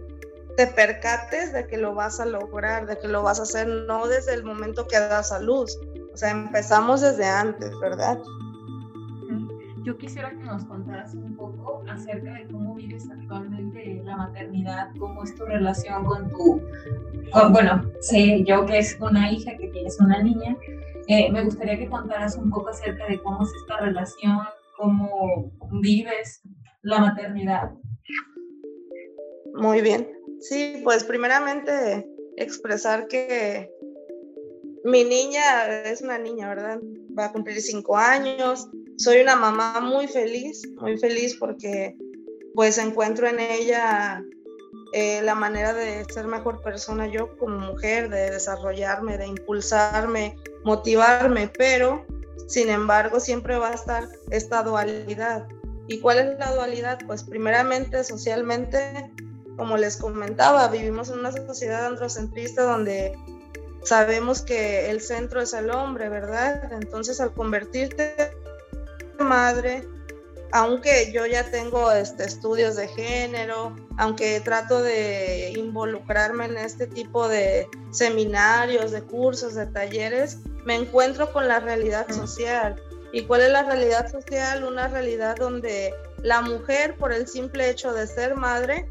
te 0.55 0.67
percates 0.67 1.51
de 1.51 1.67
que 1.67 1.75
lo 1.75 1.93
vas 1.93 2.21
a 2.21 2.25
lograr, 2.25 2.85
de 2.87 2.97
que 2.97 3.09
lo 3.09 3.23
vas 3.23 3.41
a 3.41 3.43
hacer, 3.43 3.67
no 3.67 4.07
desde 4.07 4.35
el 4.35 4.45
momento 4.45 4.87
que 4.87 4.97
das 4.97 5.33
a 5.33 5.39
luz. 5.41 5.77
O 6.13 6.17
sea, 6.17 6.29
empezamos 6.29 7.01
desde 7.01 7.25
antes, 7.25 7.77
¿verdad? 7.81 8.17
Yo 9.87 9.97
quisiera 9.97 10.31
que 10.31 10.43
nos 10.43 10.65
contaras 10.65 11.13
un 11.13 11.33
poco 11.37 11.81
acerca 11.89 12.33
de 12.33 12.45
cómo 12.47 12.75
vives 12.75 13.09
actualmente 13.09 14.01
la 14.03 14.17
maternidad, 14.17 14.89
cómo 14.99 15.23
es 15.23 15.33
tu 15.33 15.45
relación 15.45 16.03
con 16.03 16.29
tu, 16.29 16.61
bueno, 17.51 17.89
sé 18.01 18.43
yo 18.43 18.65
que 18.65 18.79
es 18.79 18.97
una 18.99 19.31
hija, 19.31 19.55
que 19.55 19.69
tienes 19.69 19.97
una 20.01 20.21
niña, 20.21 20.57
eh, 21.07 21.31
me 21.31 21.41
gustaría 21.45 21.77
que 21.77 21.87
contaras 21.87 22.35
un 22.35 22.49
poco 22.49 22.67
acerca 22.67 23.07
de 23.07 23.17
cómo 23.21 23.43
es 23.43 23.49
esta 23.61 23.77
relación, 23.77 24.39
cómo 24.75 25.53
vives 25.79 26.41
la 26.81 26.99
maternidad. 26.99 27.71
Muy 29.53 29.79
bien. 29.79 30.05
Sí, 30.41 30.81
pues 30.83 31.05
primeramente 31.05 32.05
expresar 32.35 33.07
que 33.07 33.71
mi 34.83 35.05
niña 35.05 35.65
es 35.85 36.01
una 36.01 36.17
niña, 36.17 36.49
¿verdad? 36.49 36.81
va 37.17 37.25
a 37.25 37.31
cumplir 37.31 37.61
cinco 37.61 37.97
años. 37.97 38.69
Soy 38.97 39.21
una 39.21 39.35
mamá 39.35 39.79
muy 39.79 40.07
feliz, 40.07 40.67
muy 40.81 40.97
feliz 40.97 41.35
porque 41.35 41.95
pues 42.55 42.79
encuentro 42.79 43.27
en 43.27 43.39
ella 43.39 44.23
eh, 44.91 45.21
la 45.21 45.35
manera 45.35 45.71
de 45.73 46.03
ser 46.05 46.25
mejor 46.25 46.61
persona 46.63 47.05
yo 47.05 47.37
como 47.37 47.59
mujer, 47.59 48.09
de 48.09 48.31
desarrollarme, 48.31 49.19
de 49.19 49.27
impulsarme, 49.27 50.35
motivarme, 50.63 51.47
pero 51.47 52.05
sin 52.47 52.69
embargo 52.69 53.19
siempre 53.19 53.59
va 53.59 53.69
a 53.69 53.75
estar 53.75 54.09
esta 54.31 54.63
dualidad. 54.63 55.47
¿Y 55.87 55.99
cuál 55.99 56.17
es 56.17 56.39
la 56.39 56.55
dualidad? 56.55 56.97
Pues 57.05 57.23
primeramente 57.23 58.03
socialmente, 58.03 59.11
como 59.57 59.77
les 59.77 59.97
comentaba, 59.97 60.69
vivimos 60.69 61.09
en 61.09 61.19
una 61.19 61.31
sociedad 61.31 61.85
androcentrista 61.85 62.63
donde 62.63 63.15
sabemos 63.83 64.41
que 64.41 64.89
el 64.89 65.01
centro 65.01 65.39
es 65.39 65.53
el 65.53 65.69
hombre, 65.69 66.09
¿verdad? 66.09 66.73
Entonces 66.73 67.21
al 67.21 67.33
convertirte 67.35 68.15
madre, 69.19 69.87
aunque 70.51 71.11
yo 71.11 71.25
ya 71.25 71.49
tengo 71.49 71.91
este, 71.91 72.23
estudios 72.23 72.75
de 72.75 72.87
género, 72.87 73.75
aunque 73.97 74.39
trato 74.39 74.81
de 74.81 75.53
involucrarme 75.57 76.45
en 76.45 76.57
este 76.57 76.87
tipo 76.87 77.27
de 77.27 77.67
seminarios, 77.91 78.91
de 78.91 79.01
cursos, 79.03 79.55
de 79.55 79.67
talleres, 79.67 80.39
me 80.65 80.75
encuentro 80.75 81.31
con 81.31 81.47
la 81.47 81.59
realidad 81.59 82.09
social. 82.09 82.81
¿Y 83.11 83.23
cuál 83.23 83.41
es 83.41 83.51
la 83.51 83.63
realidad 83.63 84.11
social? 84.11 84.63
Una 84.63 84.87
realidad 84.87 85.37
donde 85.37 85.93
la 86.23 86.41
mujer, 86.41 86.95
por 86.95 87.13
el 87.13 87.27
simple 87.27 87.69
hecho 87.69 87.93
de 87.93 88.05
ser 88.05 88.35
madre, 88.35 88.87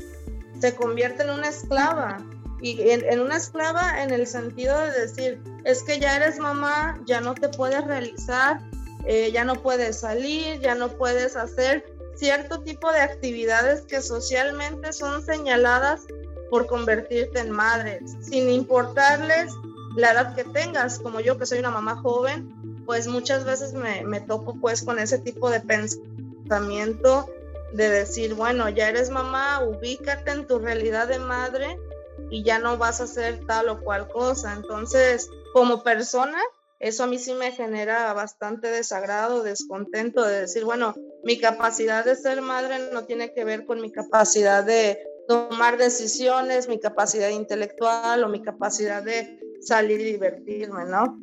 se 0.61 0.75
convierte 0.75 1.23
en 1.23 1.31
una 1.31 1.49
esclava. 1.49 2.19
Y 2.63 2.91
en, 2.91 3.21
una 3.21 3.37
esclava 3.37 4.03
en 4.03 4.11
el 4.11 4.27
sentido 4.27 4.79
de 4.81 4.91
decir, 4.91 5.43
es 5.65 5.83
que 5.83 6.01
ya 6.01 6.17
eres 6.17 6.39
mamá, 6.39 6.99
ya 7.05 7.21
no 7.21 7.35
te 7.35 7.51
puedes 7.51 7.85
realizar, 7.85 8.61
eh, 9.07 9.31
ya 9.33 9.45
no 9.45 9.55
puedes 9.63 10.01
salir, 10.01 10.61
ya 10.61 10.75
no 10.75 10.89
puedes 10.89 11.37
hacer 11.37 11.85
cierto 12.17 12.63
tipo 12.63 12.91
de 12.93 13.01
actividades 13.01 13.83
que 13.83 14.01
socialmente 14.01 14.93
son 14.93 15.25
señaladas 15.25 16.03
por 16.51 16.67
convertirte 16.67 17.41
en 17.41 17.51
madre, 17.51 18.01
sin 18.21 18.49
importarles 18.51 19.53
la 19.97 20.13
edad 20.13 20.35
que 20.35 20.45
tengas, 20.45 20.99
como 20.99 21.21
yo 21.21 21.39
que 21.39 21.47
soy 21.47 21.59
una 21.59 21.71
mamá 21.71 21.97
joven, 21.97 22.85
pues 22.85 23.07
muchas 23.07 23.45
veces 23.45 23.73
me, 23.73 24.05
me 24.05 24.21
topo 24.21 24.57
pues 24.61 24.83
con 24.83 24.99
ese 24.99 25.19
tipo 25.19 25.51
de 25.51 25.61
pensamiento 25.61 27.29
de 27.73 27.89
decir, 27.89 28.35
bueno, 28.35 28.69
ya 28.69 28.89
eres 28.89 29.11
mamá, 29.11 29.63
ubícate 29.65 30.31
en 30.31 30.47
tu 30.47 30.59
realidad 30.59 31.09
de 31.09 31.19
madre 31.19 31.79
y 32.31 32.43
ya 32.43 32.59
no 32.59 32.77
vas 32.79 33.01
a 33.01 33.05
hacer 33.05 33.45
tal 33.47 33.69
o 33.69 33.81
cual 33.81 34.09
cosa. 34.09 34.53
Entonces, 34.53 35.31
como 35.53 35.83
persona, 35.83 36.39
eso 36.79 37.05
a 37.05 37.07
mí 37.07 37.19
sí 37.19 37.35
me 37.35 37.53
genera 37.53 38.13
bastante 38.13 38.69
desagrado, 38.69 39.43
descontento 39.43 40.25
de 40.25 40.43
decir, 40.43 40.65
bueno, 40.65 40.95
mi 41.25 41.39
capacidad 41.39 42.05
de 42.05 42.17
ser 42.17 42.43
madre 42.43 42.91
no 42.93 43.05
tiene 43.05 43.33
que 43.33 43.45
ver 43.45 43.65
con 43.65 43.81
mi 43.81 43.91
capacidad 43.91 44.63
de 44.63 44.99
tomar 45.27 45.79
decisiones, 45.79 46.69
mi 46.69 46.79
capacidad 46.79 47.31
intelectual 47.31 48.23
o 48.23 48.29
mi 48.29 48.43
capacidad 48.43 49.03
de 49.03 49.41
salir 49.61 50.01
y 50.01 50.13
divertirme, 50.13 50.85
¿no? 50.85 51.19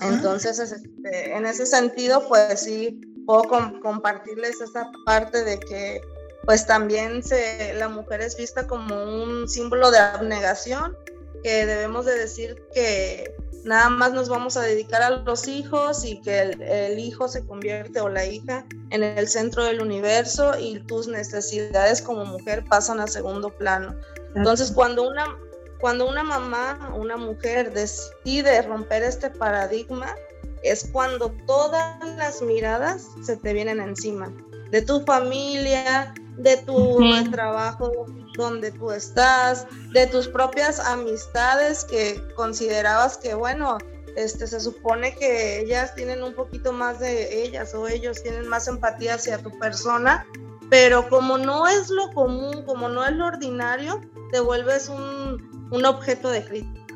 Entonces, 0.00 0.58
este, 0.60 1.36
en 1.36 1.44
ese 1.44 1.66
sentido, 1.66 2.26
pues 2.28 2.60
sí, 2.60 3.00
puedo 3.26 3.42
compartirles 3.82 4.60
esa 4.60 4.90
parte 5.04 5.44
de 5.44 5.58
que 5.58 6.00
pues 6.44 6.66
también 6.66 7.22
se, 7.22 7.74
la 7.74 7.90
mujer 7.90 8.22
es 8.22 8.36
vista 8.36 8.66
como 8.66 8.94
un 9.04 9.46
símbolo 9.48 9.90
de 9.90 9.98
abnegación, 9.98 10.96
que 11.42 11.66
debemos 11.66 12.06
de 12.06 12.18
decir 12.18 12.56
que 12.72 13.34
nada 13.68 13.90
más 13.90 14.12
nos 14.12 14.28
vamos 14.28 14.56
a 14.56 14.62
dedicar 14.62 15.02
a 15.02 15.10
los 15.10 15.46
hijos 15.46 16.04
y 16.04 16.20
que 16.22 16.40
el, 16.40 16.98
hijo 16.98 17.28
se 17.28 17.46
convierte 17.46 18.00
o 18.00 18.08
la 18.08 18.24
hija 18.24 18.64
en 18.90 19.02
el 19.02 19.28
centro 19.28 19.62
del 19.62 19.82
universo 19.82 20.58
y 20.58 20.80
tus 20.80 21.06
necesidades 21.06 22.00
como 22.00 22.24
mujer 22.24 22.64
pasan 22.64 22.98
a 22.98 23.06
segundo 23.06 23.50
plano. 23.50 23.94
Entonces, 24.34 24.72
cuando 24.72 25.06
una, 25.06 25.36
cuando 25.80 26.08
una 26.08 26.22
mamá, 26.22 26.92
una 26.96 27.18
mujer 27.18 27.72
decide 27.72 28.62
romper 28.62 29.02
este 29.02 29.28
paradigma, 29.28 30.14
es 30.62 30.88
cuando 30.90 31.30
todas 31.46 31.98
las 32.16 32.40
miradas 32.40 33.06
se 33.22 33.36
te 33.36 33.52
vienen 33.52 33.80
encima, 33.80 34.32
de 34.70 34.82
tu 34.82 35.02
familia, 35.02 36.14
de 36.38 36.56
tu 36.58 36.98
trabajo 37.30 38.06
donde 38.36 38.70
tú 38.70 38.90
estás, 38.92 39.66
de 39.92 40.06
tus 40.06 40.28
propias 40.28 40.78
amistades 40.80 41.84
que 41.84 42.22
considerabas 42.36 43.16
que, 43.18 43.34
bueno, 43.34 43.78
este, 44.16 44.46
se 44.46 44.60
supone 44.60 45.14
que 45.16 45.60
ellas 45.60 45.94
tienen 45.94 46.22
un 46.22 46.34
poquito 46.34 46.72
más 46.72 47.00
de 47.00 47.44
ellas 47.44 47.74
o 47.74 47.88
ellos 47.88 48.22
tienen 48.22 48.48
más 48.48 48.68
empatía 48.68 49.14
hacia 49.14 49.38
tu 49.38 49.56
persona, 49.58 50.26
pero 50.70 51.08
como 51.08 51.38
no 51.38 51.66
es 51.66 51.90
lo 51.90 52.12
común, 52.12 52.64
como 52.64 52.88
no 52.88 53.04
es 53.04 53.12
lo 53.12 53.26
ordinario, 53.26 54.00
te 54.32 54.40
vuelves 54.40 54.88
un, 54.88 55.68
un 55.70 55.84
objeto 55.84 56.30
de 56.30 56.44
crítica. 56.44 56.86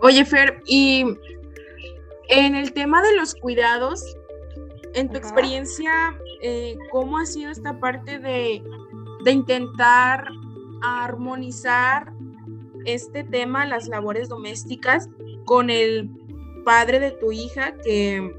Oye, 0.00 0.24
Fer, 0.24 0.62
y 0.66 1.04
en 2.28 2.54
el 2.54 2.72
tema 2.72 3.02
de 3.02 3.16
los 3.16 3.34
cuidados, 3.34 4.04
en 4.94 5.08
tu 5.08 5.16
experiencia, 5.16 6.16
eh, 6.42 6.76
¿cómo 6.90 7.18
ha 7.18 7.26
sido 7.26 7.50
esta 7.50 7.78
parte 7.78 8.18
de, 8.18 8.62
intentar 9.26 10.28
armonizar 10.80 12.12
este 12.86 13.24
tema, 13.24 13.66
las 13.66 13.88
labores 13.88 14.28
domésticas, 14.28 15.08
con 15.44 15.68
el 15.68 16.08
padre 16.64 16.98
de 16.98 17.10
tu 17.10 17.32
hija 17.32 17.74
que, 17.84 18.34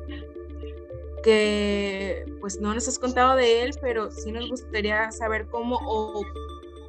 que 1.23 2.25
pues 2.41 2.59
no 2.59 2.73
nos 2.73 2.87
has 2.87 2.97
contado 2.97 3.35
de 3.35 3.61
él, 3.61 3.71
pero 3.81 4.09
sí 4.09 4.31
nos 4.31 4.49
gustaría 4.49 5.11
saber 5.11 5.47
cómo 5.47 5.79
o 5.83 6.25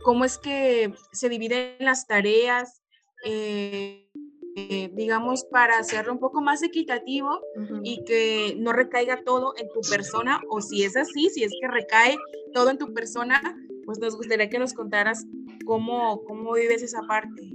cómo 0.02 0.24
es 0.24 0.38
que 0.38 0.94
se 1.12 1.28
dividen 1.28 1.76
las 1.80 2.06
tareas. 2.06 2.82
Eh, 3.24 4.09
eh, 4.56 4.90
digamos, 4.94 5.44
para 5.44 5.78
hacerlo 5.78 6.12
un 6.12 6.18
poco 6.18 6.40
más 6.40 6.62
equitativo 6.62 7.40
y 7.84 8.02
que 8.04 8.56
no 8.58 8.72
recaiga 8.72 9.22
todo 9.22 9.54
en 9.56 9.68
tu 9.68 9.80
persona, 9.88 10.40
o 10.48 10.60
si 10.60 10.82
es 10.82 10.96
así, 10.96 11.30
si 11.30 11.44
es 11.44 11.52
que 11.60 11.68
recae 11.68 12.16
todo 12.52 12.70
en 12.70 12.78
tu 12.78 12.92
persona, 12.92 13.40
pues 13.84 13.98
nos 13.98 14.16
gustaría 14.16 14.48
que 14.48 14.58
nos 14.58 14.74
contaras 14.74 15.24
cómo, 15.64 16.22
cómo 16.24 16.52
vives 16.54 16.82
esa 16.82 17.02
parte. 17.02 17.52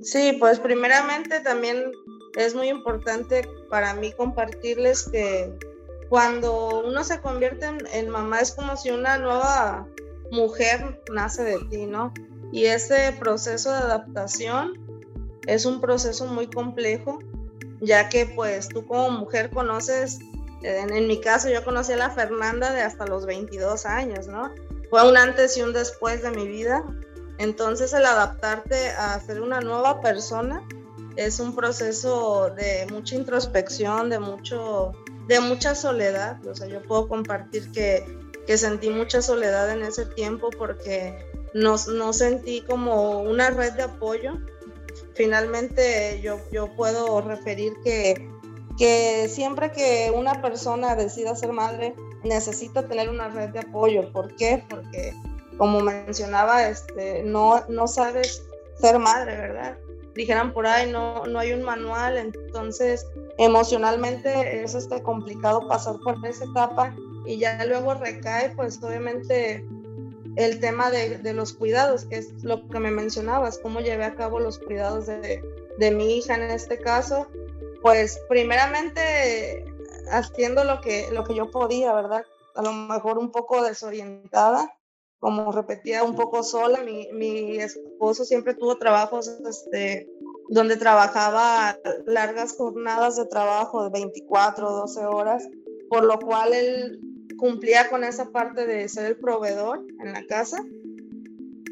Sí, 0.00 0.36
pues 0.38 0.58
primeramente 0.58 1.40
también 1.40 1.92
es 2.36 2.54
muy 2.54 2.68
importante 2.68 3.48
para 3.70 3.94
mí 3.94 4.12
compartirles 4.12 5.08
que 5.08 5.52
cuando 6.08 6.82
uno 6.84 7.04
se 7.04 7.20
convierte 7.20 7.66
en, 7.66 7.78
en 7.92 8.08
mamá 8.08 8.40
es 8.40 8.52
como 8.52 8.76
si 8.76 8.90
una 8.90 9.18
nueva 9.18 9.86
mujer 10.30 11.00
nace 11.12 11.44
de 11.44 11.58
ti, 11.70 11.86
¿no? 11.86 12.12
Y 12.52 12.64
ese 12.64 13.14
proceso 13.18 13.70
de 13.70 13.78
adaptación 13.78 14.87
es 15.48 15.64
un 15.64 15.80
proceso 15.80 16.26
muy 16.26 16.46
complejo, 16.46 17.18
ya 17.80 18.10
que 18.10 18.26
pues 18.26 18.68
tú 18.68 18.86
como 18.86 19.10
mujer 19.10 19.48
conoces, 19.50 20.18
en, 20.62 21.08
mi 21.08 21.20
caso 21.20 21.48
yo 21.48 21.64
conocí 21.64 21.92
a 21.92 21.96
la 21.96 22.10
Fernanda 22.10 22.70
de 22.72 22.82
hasta 22.82 23.06
los 23.06 23.24
22 23.24 23.86
años, 23.86 24.26
¿no? 24.26 24.52
Fue 24.90 25.08
un 25.08 25.16
antes 25.16 25.56
y 25.56 25.62
un 25.62 25.72
después 25.72 26.22
de 26.22 26.30
mi 26.32 26.46
vida. 26.46 26.84
Entonces 27.38 27.94
el 27.94 28.04
adaptarte 28.04 28.90
a 28.90 29.18
ser 29.20 29.40
una 29.40 29.60
nueva 29.60 30.02
persona 30.02 30.62
es 31.16 31.40
un 31.40 31.54
proceso 31.54 32.50
de 32.54 32.86
mucha 32.90 33.14
introspección, 33.14 34.10
de 34.10 34.18
mucho 34.18 34.92
de 35.28 35.40
mucha 35.40 35.74
soledad, 35.74 36.44
o 36.46 36.54
sea, 36.54 36.66
yo 36.68 36.82
puedo 36.82 37.06
compartir 37.06 37.70
que, 37.72 38.02
que 38.46 38.56
sentí 38.56 38.88
mucha 38.88 39.20
soledad 39.20 39.70
en 39.70 39.82
ese 39.82 40.06
tiempo 40.06 40.48
porque 40.56 41.18
no, 41.52 41.76
no 41.94 42.12
sentí 42.14 42.62
como 42.62 43.20
una 43.20 43.50
red 43.50 43.74
de 43.74 43.82
apoyo 43.82 44.38
finalmente 45.18 46.20
yo, 46.22 46.38
yo 46.52 46.68
puedo 46.76 47.20
referir 47.20 47.74
que, 47.82 48.30
que 48.78 49.28
siempre 49.28 49.72
que 49.72 50.12
una 50.14 50.40
persona 50.40 50.94
decida 50.94 51.34
ser 51.34 51.52
madre, 51.52 51.94
necesita 52.22 52.86
tener 52.86 53.10
una 53.10 53.28
red 53.28 53.50
de 53.50 53.58
apoyo. 53.58 54.10
¿Por 54.12 54.34
qué? 54.36 54.64
Porque, 54.70 55.12
como 55.58 55.80
mencionaba, 55.80 56.68
este, 56.68 57.24
no, 57.24 57.60
no 57.68 57.88
sabes 57.88 58.44
ser 58.80 59.00
madre, 59.00 59.36
¿verdad? 59.36 59.76
Dijeran 60.14 60.52
por 60.52 60.66
ahí, 60.66 60.90
no, 60.90 61.26
no 61.26 61.40
hay 61.40 61.52
un 61.52 61.62
manual, 61.62 62.16
entonces 62.16 63.04
emocionalmente 63.38 64.62
es 64.62 64.74
este, 64.74 65.02
complicado 65.02 65.66
pasar 65.68 65.96
por 66.04 66.24
esa 66.24 66.44
etapa 66.44 66.94
y 67.26 67.38
ya 67.38 67.64
luego 67.66 67.94
recae, 67.94 68.50
pues 68.50 68.82
obviamente 68.82 69.66
el 70.38 70.60
tema 70.60 70.88
de, 70.92 71.32
los 71.32 71.52
cuidados, 71.52 72.04
que 72.04 72.18
es 72.18 72.44
lo 72.44 72.68
que 72.68 72.78
me 72.78 72.92
mencionabas, 72.92 73.58
cómo 73.58 73.80
llevé 73.80 74.04
a 74.04 74.14
cabo 74.14 74.38
los 74.38 74.60
cuidados 74.60 75.06
de, 75.06 75.42
mi 75.90 76.16
hija 76.16 76.36
en 76.36 76.42
este 76.42 76.78
caso, 76.78 77.26
pues 77.82 78.20
primeramente 78.28 79.64
haciendo 80.12 80.62
lo 80.62 80.80
que, 80.80 81.08
lo 81.10 81.24
que 81.24 81.34
yo 81.34 81.50
podía, 81.50 81.92
¿verdad? 81.92 82.24
A 82.54 82.62
lo 82.62 82.72
mejor 82.72 83.18
un 83.18 83.32
poco 83.32 83.64
desorientada, 83.64 84.72
como 85.18 85.50
repetía, 85.50 86.04
un 86.04 86.14
poco 86.14 86.44
sola. 86.44 86.82
Mi, 86.84 87.08
mi 87.12 87.58
esposo 87.58 88.24
siempre 88.24 88.54
tuvo 88.54 88.78
trabajos 88.78 89.26
este, 89.26 90.08
donde 90.50 90.76
trabajaba 90.76 91.76
largas 92.06 92.56
jornadas 92.56 93.16
de 93.16 93.26
trabajo 93.26 93.82
de 93.82 93.90
24 93.90 94.68
o 94.68 94.76
12 94.82 95.04
horas, 95.06 95.48
por 95.88 96.04
lo 96.04 96.20
cual 96.20 96.52
él 96.52 97.00
cumplía 97.38 97.88
con 97.88 98.04
esa 98.04 98.26
parte 98.30 98.66
de 98.66 98.88
ser 98.88 99.06
el 99.06 99.16
proveedor 99.16 99.84
en 100.00 100.12
la 100.12 100.26
casa, 100.26 100.62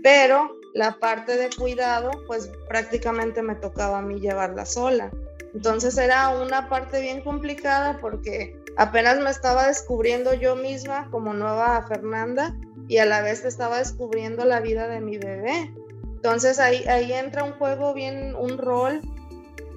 pero 0.02 0.56
la 0.74 0.98
parte 0.98 1.36
de 1.36 1.50
cuidado, 1.50 2.10
pues 2.26 2.50
prácticamente 2.68 3.42
me 3.42 3.54
tocaba 3.54 3.98
a 3.98 4.02
mí 4.02 4.20
llevarla 4.20 4.64
sola. 4.64 5.10
Entonces 5.54 5.96
era 5.98 6.28
una 6.28 6.68
parte 6.68 7.00
bien 7.00 7.22
complicada 7.22 7.98
porque 8.00 8.56
apenas 8.76 9.18
me 9.18 9.30
estaba 9.30 9.66
descubriendo 9.66 10.34
yo 10.34 10.54
misma 10.54 11.08
como 11.10 11.32
nueva 11.32 11.84
Fernanda 11.88 12.54
y 12.88 12.98
a 12.98 13.06
la 13.06 13.22
vez 13.22 13.44
estaba 13.44 13.78
descubriendo 13.78 14.44
la 14.44 14.60
vida 14.60 14.86
de 14.86 15.00
mi 15.00 15.16
bebé. 15.16 15.72
Entonces 16.04 16.58
ahí, 16.58 16.84
ahí 16.88 17.12
entra 17.12 17.44
un 17.44 17.52
juego 17.52 17.94
bien, 17.94 18.34
un 18.36 18.58
rol 18.58 19.00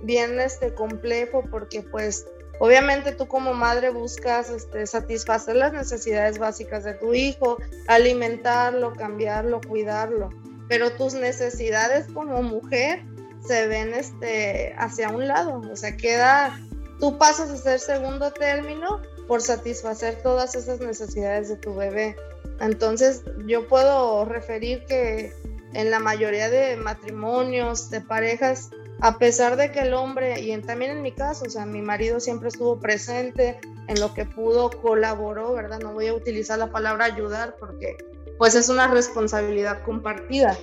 bien 0.04 0.40
este, 0.40 0.74
complejo 0.74 1.44
porque 1.50 1.82
pues 1.82 2.26
obviamente 2.60 3.14
tú 3.14 3.28
como 3.28 3.54
madre 3.54 3.90
buscas 3.90 4.50
este, 4.50 4.86
satisfacer 4.86 5.56
las 5.56 5.74
necesidades 5.74 6.38
básicas 6.38 6.84
de 6.84 6.94
tu 6.94 7.14
hijo, 7.14 7.58
alimentarlo, 7.88 8.94
cambiarlo, 8.94 9.62
cuidarlo, 9.62 10.30
pero 10.68 10.92
tus 10.92 11.14
necesidades 11.14 12.06
como 12.14 12.44
mujer 12.44 13.02
se 13.46 13.68
ven 13.68 13.94
este, 13.94 14.76
hacia 14.78 15.10
un 15.10 15.28
lado, 15.28 15.62
o 15.72 15.76
sea, 15.76 15.96
queda, 15.98 16.60
tú 17.00 17.18
pasas 17.18 17.50
a 17.50 17.58
ser 17.58 17.80
segundo 17.80 18.32
término 18.32 19.02
por 19.28 19.42
satisfacer 19.42 20.22
todas 20.22 20.56
esas 20.56 20.80
necesidades 20.80 21.50
de 21.50 21.56
tu 21.56 21.74
bebé. 21.76 22.16
Entonces 22.60 23.24
yo 23.46 23.68
puedo 23.68 24.26
referir 24.26 24.84
que 24.86 25.34
en 25.74 25.92
la 25.92 26.00
mayoría 26.00 26.50
de 26.50 26.76
matrimonios, 26.78 27.90
de 27.90 28.02
parejas, 28.02 28.70
a 29.02 29.18
pesar 29.18 29.56
de 29.56 29.72
que 29.72 29.80
el 29.80 29.94
hombre, 29.94 30.42
y 30.42 30.58
también 30.62 30.92
en 30.92 31.02
mi 31.02 31.12
caso, 31.12 31.46
o 31.46 31.50
sea, 31.50 31.66
mi 31.66 31.82
marido 31.82 32.20
siempre 32.20 32.50
estuvo 32.50 32.80
presente 32.80 33.60
en 33.88 34.00
lo 34.00 34.14
que 34.14 34.26
pudo, 34.26 34.70
colaboró, 34.70 35.54
¿verdad? 35.54 35.80
No 35.80 35.94
voy 35.94 36.08
a 36.08 36.14
utilizar 36.14 36.60
la 36.60 36.72
palabra 36.72 37.06
ayudar 37.06 37.56
porque 37.60 37.98
pues 38.38 38.56
es 38.56 38.70
una 38.70 38.88
responsabilidad 38.88 39.84
compartida. 39.84 40.58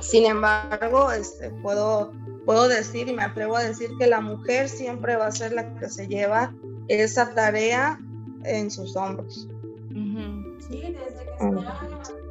Sin 0.00 0.26
embargo, 0.26 1.12
este, 1.12 1.50
puedo, 1.62 2.12
puedo 2.44 2.68
decir 2.68 3.08
y 3.08 3.12
me 3.12 3.22
atrevo 3.22 3.56
a 3.56 3.62
decir 3.62 3.90
que 3.98 4.06
la 4.06 4.20
mujer 4.20 4.68
siempre 4.68 5.16
va 5.16 5.26
a 5.26 5.32
ser 5.32 5.52
la 5.52 5.74
que 5.74 5.88
se 5.88 6.08
lleva 6.08 6.52
esa 6.88 7.34
tarea 7.34 8.00
en 8.44 8.70
sus 8.70 8.96
hombros. 8.96 9.48
Sí, 10.68 10.80
desde 10.80 11.24
que 11.24 11.46
está 11.46 12.23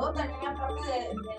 Luego 0.00 0.14
también 0.14 0.46
aparte 0.46 0.80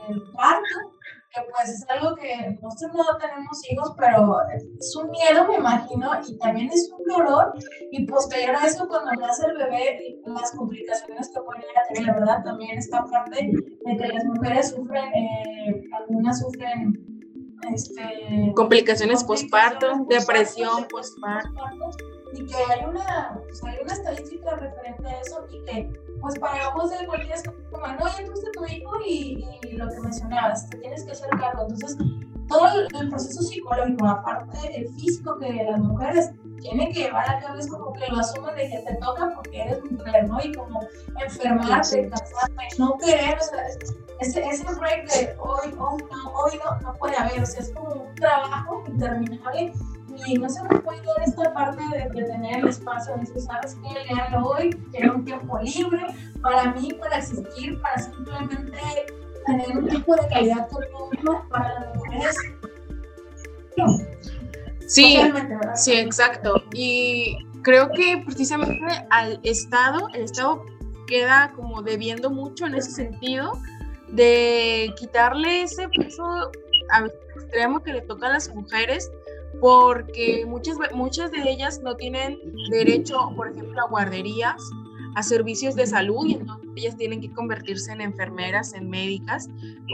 del 0.08 0.22
parto, 0.34 0.94
que 1.34 1.42
pues 1.50 1.70
es 1.70 1.86
algo 1.90 2.16
que 2.16 2.60
nosotros 2.62 3.08
no 3.08 3.18
tenemos 3.18 3.72
hijos, 3.72 3.94
pero 3.98 4.38
es 4.54 4.96
un 4.96 5.10
miedo, 5.10 5.48
me 5.48 5.56
imagino, 5.56 6.12
y 6.28 6.38
también 6.38 6.70
es 6.72 6.92
un 6.96 7.04
dolor. 7.06 7.54
Y 7.92 8.06
posterior 8.06 8.56
a 8.56 8.68
eso, 8.68 8.88
cuando 8.88 9.14
nace 9.14 9.48
el 9.48 9.58
bebé, 9.58 10.20
las 10.26 10.52
complicaciones 10.52 11.32
que 11.34 11.42
pueden 11.42 11.64
tener, 11.88 12.08
la 12.08 12.14
verdad, 12.14 12.44
también 12.44 12.78
esta 12.78 13.04
parte 13.06 13.50
de 13.52 13.98
que 13.98 14.08
las 14.08 14.26
mujeres 14.26 14.70
sufren, 14.70 15.06
eh, 15.06 15.84
algunas 15.98 16.40
sufren 16.40 17.58
este, 17.74 18.54
complicaciones 18.56 19.24
postparto, 19.24 20.06
depresión 20.08 20.86
postparto 20.88 21.62
y 22.34 22.46
que 22.46 22.56
hay 22.56 22.86
una, 22.86 23.40
pues, 23.48 23.64
hay 23.64 23.80
una 23.84 23.94
estadística 23.94 24.56
referente 24.56 25.08
a 25.08 25.22
eso 25.22 25.46
y 25.50 25.64
que 25.64 26.02
pues 26.22 26.38
para 26.40 26.70
ojos 26.70 26.92
de 26.92 27.06
cualquiera 27.06 27.36
es 27.36 27.44
como, 27.44 27.88
no, 27.88 28.08
ya 28.08 28.26
tuviste 28.26 28.52
tu 28.52 28.66
hijo 28.66 28.92
y, 29.06 29.44
y, 29.64 29.72
lo 29.72 29.90
que 29.90 30.00
mencionabas, 30.00 30.70
te 30.70 30.78
tienes 30.78 31.04
que 31.04 31.12
hacer 31.12 31.30
cargo. 31.32 31.64
Entonces, 31.64 31.98
todo 32.48 32.68
el, 33.02 33.10
proceso 33.10 33.42
psicológico, 33.42 34.06
aparte 34.06 34.70
del 34.70 34.90
físico 34.90 35.38
que 35.40 35.64
las 35.64 35.80
mujeres 35.80 36.32
tienen 36.60 36.92
que 36.92 37.04
llevar 37.04 37.28
a 37.30 37.40
cabo, 37.40 37.58
es 37.58 37.68
como 37.68 37.94
que 37.94 38.08
lo 38.12 38.20
asumen 38.20 38.56
de 38.56 38.70
que 38.70 38.80
te 38.80 38.96
toca 38.98 39.32
porque 39.34 39.62
eres 39.62 39.84
mujer, 39.90 40.28
¿no? 40.28 40.38
Y 40.44 40.54
como 40.54 40.80
enfermarte, 41.24 42.10
casarte, 42.10 42.68
no 42.78 42.98
querer, 42.98 43.38
o 43.40 43.44
sea, 43.44 43.68
ese, 44.20 44.46
ese 44.46 44.66
break 44.76 45.10
de 45.12 45.36
hoy, 45.40 45.74
hoy, 45.80 46.04
no, 46.12 46.34
hoy 46.34 46.60
no, 46.64 46.80
no 46.82 46.94
puede 46.98 47.18
haber, 47.18 47.42
o 47.42 47.46
sea, 47.46 47.62
es 47.62 47.72
como 47.72 48.04
un 48.04 48.16
trabajo 48.16 48.84
interminable 48.88 49.74
y 50.26 50.36
no 50.36 50.50
se 50.50 50.62
me 50.64 50.80
puede 50.80 51.02
dar 51.02 51.22
esta 51.26 51.54
parte 51.54 51.84
de, 51.92 52.24
tener 52.24 52.60
el 52.60 52.68
espacio 52.68 53.14
de 53.16 53.22
decir, 53.22 53.42
¿sabes 53.42 53.76
qué? 53.76 54.14
Leerlo 54.14 54.48
hoy, 54.48 54.70
quiero 54.92 55.16
un 55.16 55.26
tiempo 55.26 55.60
libre 55.60 56.06
para 56.42 56.74
mí, 56.74 56.94
para 56.94 57.18
existir, 57.18 57.80
para 57.82 57.98
simplemente 57.98 58.80
tener 59.46 59.78
un 59.78 59.88
tiempo 59.88 60.16
de 60.16 60.28
calidad 60.28 60.70
conmigo 60.70 61.46
para 61.50 61.80
las 61.80 61.96
mujeres. 61.96 62.36
Sí, 64.88 65.18
sí, 65.76 65.94
exacto. 65.94 66.64
Y 66.74 67.38
creo 67.64 67.90
que 67.92 68.22
precisamente 68.26 68.86
al 69.10 69.40
Estado, 69.44 70.08
el 70.14 70.24
Estado 70.24 70.66
queda 71.08 71.52
como 71.56 71.82
debiendo 71.82 72.30
mucho 72.30 72.66
en 72.66 72.76
ese 72.76 72.92
sentido 72.92 73.54
de 74.10 74.94
quitarle 74.98 75.64
ese 75.64 75.88
peso 75.90 76.52
extremo 77.36 77.82
que 77.82 77.94
le 77.94 78.02
toca 78.02 78.28
a 78.28 78.34
las 78.34 78.54
mujeres 78.54 79.12
porque 79.60 80.46
muchas, 80.48 80.78
muchas 80.94 81.32
de 81.32 81.50
ellas 81.50 81.82
no 81.82 81.96
tienen 81.96 82.40
derecho, 82.70 83.32
por 83.36 83.50
ejemplo, 83.50 83.82
a 83.82 83.90
guarderías, 83.90 84.62
a 85.16 85.24
servicios 85.24 85.76
de 85.76 85.86
salud 85.86 86.26
y 86.26 86.34
entonces 86.36 86.70
ellas 86.76 86.98
tienen 86.98 87.22
que 87.22 87.32
convertirse 87.32 87.92
en 87.92 88.02
enfermeras, 88.02 88.74
en 88.74 88.90
médicas 88.90 89.48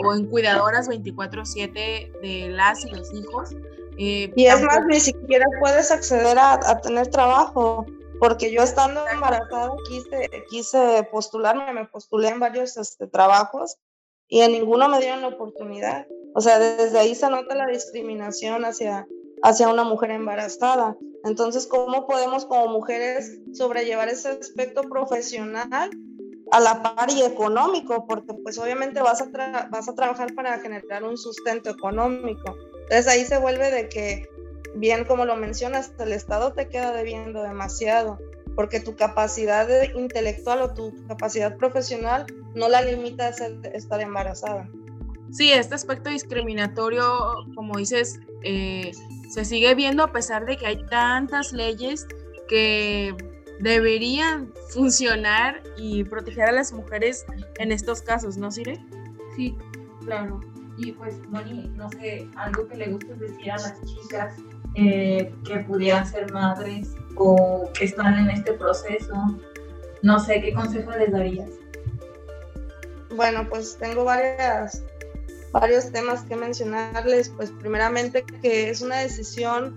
o 0.03 0.13
en 0.13 0.27
cuidadoras 0.27 0.87
24/7 0.87 2.11
de 2.21 2.49
las 2.49 2.85
y 2.85 2.89
los 2.91 3.13
hijos. 3.13 3.55
Eh, 3.97 4.31
y 4.35 4.45
es 4.45 4.61
más, 4.61 4.85
ni 4.85 4.99
siquiera 4.99 5.45
puedes 5.59 5.89
acceder 5.89 6.37
a, 6.37 6.53
a, 6.53 6.81
tener 6.81 7.07
trabajo, 7.07 7.83
porque 8.19 8.51
yo 8.51 8.61
estando 8.61 9.01
embarazada 9.11 9.71
quise, 9.89 10.29
quise 10.51 11.07
postularme, 11.11 11.73
me 11.73 11.85
postulé 11.85 12.29
en 12.29 12.39
varios 12.39 12.77
este, 12.77 13.07
trabajos 13.07 13.77
y 14.27 14.41
en 14.41 14.51
ninguno 14.51 14.87
me 14.87 14.99
dieron 14.99 15.21
la 15.21 15.29
oportunidad. 15.29 16.05
O 16.35 16.41
sea, 16.41 16.59
desde 16.59 16.99
ahí 16.99 17.15
se 17.15 17.29
nota 17.29 17.55
la 17.55 17.65
discriminación 17.65 18.65
hacia, 18.65 19.07
hacia 19.43 19.69
una 19.69 19.83
mujer 19.83 20.11
embarazada. 20.11 20.97
Entonces, 21.23 21.67
¿cómo 21.67 22.05
podemos 22.07 22.45
como 22.45 22.67
mujeres 22.67 23.39
sobrellevar 23.53 24.09
ese 24.09 24.29
aspecto 24.29 24.83
profesional 24.83 25.89
a 26.51 26.59
la 26.59 26.81
par 26.81 27.09
y 27.09 27.21
económico? 27.23 28.05
Porque 28.07 28.33
pues 28.33 28.57
obviamente 28.57 29.01
vas 29.01 29.21
a, 29.21 29.67
vas 29.69 29.89
a 29.89 29.95
trabajar 29.95 30.33
para 30.33 30.59
generar 30.59 31.03
un 31.03 31.17
sustento 31.17 31.69
económico. 31.69 32.55
Entonces 32.83 33.07
ahí 33.07 33.25
se 33.25 33.37
vuelve 33.37 33.69
de 33.69 33.89
que, 33.89 34.29
bien 34.75 35.03
como 35.05 35.25
lo 35.25 35.35
mencionas, 35.35 35.91
el 35.99 36.13
Estado 36.13 36.53
te 36.53 36.69
queda 36.69 36.93
debiendo 36.93 37.43
demasiado, 37.43 38.17
porque 38.55 38.79
tu 38.79 38.95
capacidad 38.95 39.67
intelectual 39.95 40.61
o 40.61 40.73
tu 40.73 40.93
capacidad 41.07 41.57
profesional 41.57 42.25
no 42.55 42.69
la 42.69 42.81
limita 42.81 43.27
a 43.27 43.29
estar 43.73 44.01
embarazada. 44.01 44.69
Sí, 45.31 45.51
este 45.51 45.75
aspecto 45.75 46.09
discriminatorio, 46.09 47.03
como 47.53 47.77
dices, 47.77 48.19
eh, 48.43 48.91
se 49.27 49.45
sigue 49.45 49.75
viendo 49.75 50.03
a 50.03 50.11
pesar 50.11 50.45
de 50.45 50.57
que 50.57 50.67
hay 50.67 50.85
tantas 50.85 51.51
leyes 51.51 52.07
que 52.47 53.15
deberían 53.59 54.53
funcionar 54.69 55.61
y 55.77 56.03
proteger 56.03 56.45
a 56.45 56.51
las 56.51 56.71
mujeres 56.71 57.25
en 57.59 57.71
estos 57.71 58.01
casos, 58.01 58.37
¿no, 58.37 58.51
Sire? 58.51 58.79
Sí, 59.35 59.57
claro. 60.05 60.39
Y 60.77 60.91
pues, 60.91 61.15
Moni, 61.29 61.71
no 61.75 61.89
sé, 61.89 62.29
algo 62.35 62.67
que 62.67 62.77
le 62.77 62.89
gusta 62.89 63.13
decir 63.15 63.51
a 63.51 63.57
las 63.57 63.81
chicas 63.83 64.35
eh, 64.75 65.33
que 65.43 65.59
pudieran 65.59 66.05
ser 66.05 66.31
madres 66.31 66.95
o 67.15 67.69
que 67.73 67.85
están 67.85 68.13
en 68.19 68.29
este 68.29 68.53
proceso, 68.53 69.39
no 70.03 70.19
sé, 70.19 70.39
¿qué 70.39 70.53
consejo 70.53 70.91
les 70.91 71.11
darías? 71.11 71.49
Bueno, 73.15 73.47
pues 73.49 73.77
tengo 73.79 74.03
varias 74.03 74.83
varios 75.51 75.91
temas 75.91 76.23
que 76.23 76.35
mencionarles, 76.35 77.29
pues 77.29 77.51
primeramente 77.51 78.23
que 78.41 78.69
es 78.69 78.81
una 78.81 78.99
decisión 78.99 79.75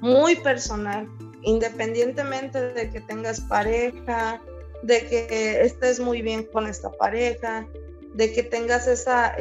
muy 0.00 0.36
personal, 0.36 1.08
independientemente 1.42 2.72
de 2.72 2.90
que 2.90 3.00
tengas 3.00 3.40
pareja, 3.42 4.40
de 4.82 5.06
que 5.06 5.62
estés 5.62 5.98
muy 6.00 6.20
bien 6.22 6.44
con 6.44 6.66
esta 6.66 6.90
pareja, 6.92 7.66
de 8.12 8.32
que 8.32 8.42
tengas 8.42 8.86
esa, 8.86 9.34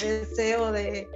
deseo 0.00 0.72
de 0.72 1.08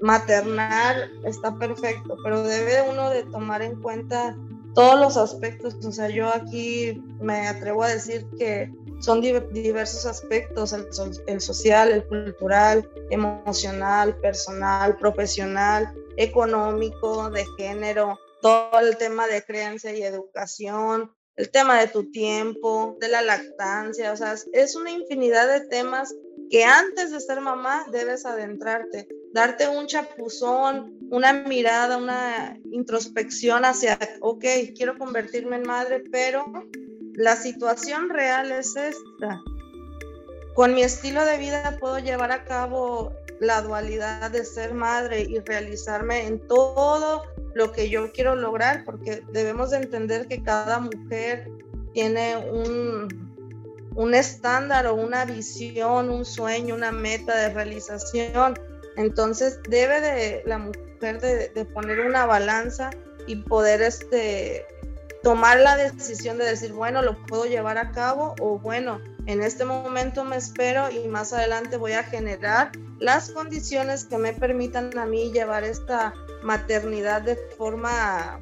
maternar, 0.00 1.10
está 1.24 1.56
perfecto, 1.58 2.16
pero 2.22 2.42
debe 2.42 2.82
uno 2.88 3.10
de 3.10 3.24
tomar 3.24 3.62
en 3.62 3.80
cuenta 3.80 4.36
todos 4.74 4.98
los 4.98 5.16
aspectos. 5.16 5.74
O 5.84 5.92
sea, 5.92 6.08
yo 6.08 6.28
aquí 6.28 7.02
me 7.20 7.48
atrevo 7.48 7.82
a 7.82 7.88
decir 7.88 8.26
que 8.38 8.72
son 9.00 9.20
diversos 9.20 10.06
aspectos, 10.06 10.74
el, 11.26 11.40
social, 11.40 11.90
el 11.90 12.06
cultural, 12.06 12.88
emocional, 13.10 14.16
personal, 14.18 14.96
profesional, 14.98 15.92
económico, 16.16 17.30
de 17.30 17.46
género, 17.56 18.18
todo 18.42 18.78
el 18.80 18.96
tema 18.98 19.26
de 19.26 19.42
creencia 19.42 19.94
y 19.94 20.02
educación, 20.02 21.10
el 21.36 21.50
tema 21.50 21.80
de 21.80 21.88
tu 21.88 22.10
tiempo, 22.10 22.96
de 23.00 23.08
la 23.08 23.22
lactancia, 23.22 24.12
o 24.12 24.16
sea, 24.16 24.34
es 24.52 24.76
una 24.76 24.90
infinidad 24.90 25.48
de 25.48 25.66
temas 25.68 26.14
que 26.50 26.64
antes 26.64 27.10
de 27.10 27.20
ser 27.20 27.40
mamá 27.40 27.86
debes 27.90 28.26
adentrarte, 28.26 29.08
darte 29.32 29.68
un 29.68 29.86
chapuzón, 29.86 30.98
una 31.10 31.32
mirada, 31.32 31.96
una 31.96 32.58
introspección 32.72 33.64
hacia, 33.64 33.98
ok, 34.20 34.44
quiero 34.76 34.98
convertirme 34.98 35.56
en 35.56 35.62
madre, 35.62 36.02
pero 36.10 36.46
la 37.14 37.36
situación 37.36 38.08
real 38.08 38.50
es 38.52 38.76
esta. 38.76 39.40
Con 40.54 40.74
mi 40.74 40.82
estilo 40.82 41.24
de 41.24 41.38
vida 41.38 41.76
puedo 41.80 41.98
llevar 41.98 42.32
a 42.32 42.44
cabo 42.44 43.12
la 43.40 43.62
dualidad 43.62 44.30
de 44.30 44.44
ser 44.44 44.74
madre 44.74 45.22
y 45.22 45.38
realizarme 45.40 46.26
en 46.26 46.46
todo 46.46 47.22
lo 47.54 47.72
que 47.72 47.88
yo 47.88 48.12
quiero 48.12 48.36
lograr, 48.36 48.84
porque 48.84 49.22
debemos 49.32 49.70
de 49.70 49.78
entender 49.78 50.28
que 50.28 50.42
cada 50.42 50.78
mujer 50.78 51.50
tiene 51.94 52.36
un, 52.36 53.08
un 53.94 54.14
estándar 54.14 54.86
o 54.86 54.94
una 54.94 55.24
visión, 55.24 56.10
un 56.10 56.24
sueño, 56.24 56.74
una 56.74 56.92
meta 56.92 57.36
de 57.36 57.54
realización. 57.54 58.54
Entonces 59.00 59.58
debe 59.68 60.00
de 60.00 60.42
la 60.44 60.58
mujer 60.58 61.20
de, 61.20 61.64
poner 61.64 62.00
una 62.00 62.26
balanza 62.26 62.90
y 63.26 63.36
poder 63.36 63.80
este, 63.80 64.66
tomar 65.22 65.58
la 65.58 65.76
decisión 65.76 66.36
de 66.36 66.44
decir, 66.44 66.74
bueno, 66.74 67.00
lo 67.00 67.16
puedo 67.26 67.46
llevar 67.46 67.78
a 67.78 67.92
cabo 67.92 68.34
o 68.40 68.58
bueno, 68.58 69.00
en 69.24 69.42
este 69.42 69.64
momento 69.64 70.24
me 70.24 70.36
espero 70.36 70.90
y 70.90 71.08
más 71.08 71.32
adelante 71.32 71.78
voy 71.78 71.92
a 71.92 72.02
generar 72.02 72.72
las 72.98 73.30
condiciones 73.30 74.04
que 74.04 74.18
me 74.18 74.34
permitan 74.34 74.96
a 74.98 75.06
mí 75.06 75.32
llevar 75.32 75.64
esta 75.64 76.12
maternidad 76.42 77.22
de 77.22 77.36
forma, 77.56 78.40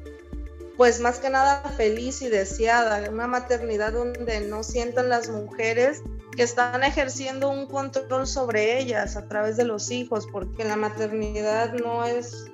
pues 0.75 0.99
más 0.99 1.19
que 1.19 1.29
nada 1.29 1.63
feliz 1.77 2.21
y 2.21 2.27
deseada, 2.27 3.09
una 3.09 3.27
maternidad 3.27 3.93
donde 3.93 4.41
no 4.41 4.63
sientan 4.63 5.07
las 5.07 5.29
mujeres 5.29 6.03
que 6.35 6.43
están 6.43 6.83
ejerciendo 6.83 7.49
un 7.49 7.65
control 7.65 8.27
sobre 8.27 8.79
ellas 8.79 9.17
a 9.17 9.27
través 9.27 9.57
de 9.57 9.65
los 9.65 9.91
hijos, 9.91 10.27
porque 10.31 10.63
la 10.63 10.75
maternidad 10.75 11.73
no 11.73 12.05
es 12.05 12.49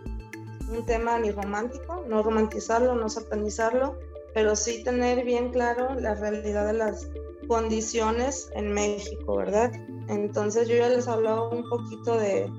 un 0.69 0.85
tema 0.85 1.19
ni 1.19 1.31
romántico, 1.31 2.03
no 2.07 2.23
romantizarlo, 2.23 2.95
no 2.95 3.09
satanizarlo, 3.09 3.97
pero 4.33 4.55
sí 4.55 4.83
tener 4.83 5.23
bien 5.23 5.51
claro 5.51 5.95
la 5.95 6.15
realidad 6.15 6.67
de 6.67 6.73
las 6.73 7.07
condiciones 7.47 8.49
en 8.55 8.73
México, 8.73 9.35
¿verdad? 9.35 9.71
Entonces 10.09 10.67
yo 10.67 10.75
ya 10.75 10.89
les 10.89 11.07
hablaba 11.07 11.49
un 11.49 11.69
poquito 11.69 12.17
de, 12.17 12.51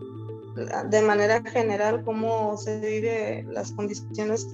de 0.88 1.02
manera 1.02 1.42
general 1.42 2.04
cómo 2.04 2.56
se 2.56 2.78
vive 2.80 3.44
las 3.50 3.72
condiciones, 3.72 4.46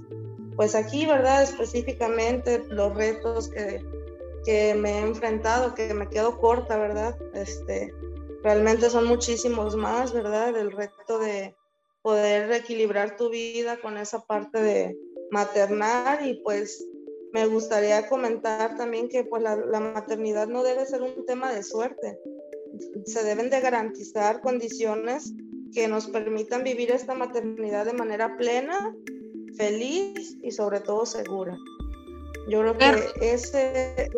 pues 0.57 0.75
aquí, 0.75 1.07
¿verdad? 1.07 1.43
Específicamente 1.43 2.65
los 2.69 2.95
retos 2.95 3.49
que, 3.49 3.85
que 4.45 4.75
me 4.75 4.99
he 4.99 5.01
enfrentado, 5.01 5.75
que 5.75 5.95
me 5.95 6.09
quedo 6.09 6.39
corta, 6.39 6.77
¿verdad? 6.77 7.17
Este, 7.35 7.93
realmente 8.43 8.91
son 8.91 9.07
muchísimos 9.07 9.77
más, 9.77 10.13
¿verdad? 10.13 10.57
El 10.57 10.73
reto 10.73 11.19
de 11.19 11.55
poder 12.03 12.51
equilibrar 12.53 13.17
tu 13.17 13.31
vida 13.31 13.81
con 13.81 13.97
esa 13.97 14.21
parte 14.21 14.61
de 14.61 14.99
maternar 15.31 16.27
y 16.27 16.35
pues 16.43 16.85
me 17.33 17.47
gustaría 17.47 18.09
comentar 18.09 18.77
también 18.77 19.09
que 19.09 19.25
pues 19.25 19.43
la, 19.43 19.81
maternidad 19.81 20.49
no 20.49 20.63
debe 20.63 20.85
ser 20.85 21.01
un 21.03 21.25
tema 21.25 21.53
de 21.53 21.63
suerte. 21.63 22.19
Se 23.07 23.25
deben 23.25 23.49
de 23.49 23.61
garantizar 23.61 24.41
condiciones 24.43 25.33
que 25.73 25.89
nos 25.89 26.09
permitan 26.09 26.65
vivir 26.65 26.91
esta 26.91 27.15
maternidad 27.15 27.87
de 27.87 27.95
manera 27.95 28.37
plena, 28.37 28.95
feliz 29.57 30.37
y 30.43 30.51
sobre 30.51 30.81
todo 30.81 31.07
segura. 31.07 31.57
Yo 32.49 32.61
creo 32.61 32.77
que 32.77 33.33
ese 33.33 34.11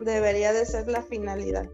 debería 0.00 0.52
de 0.52 0.64
ser 0.64 0.88
la 0.88 1.02
finalidad. 1.02 1.68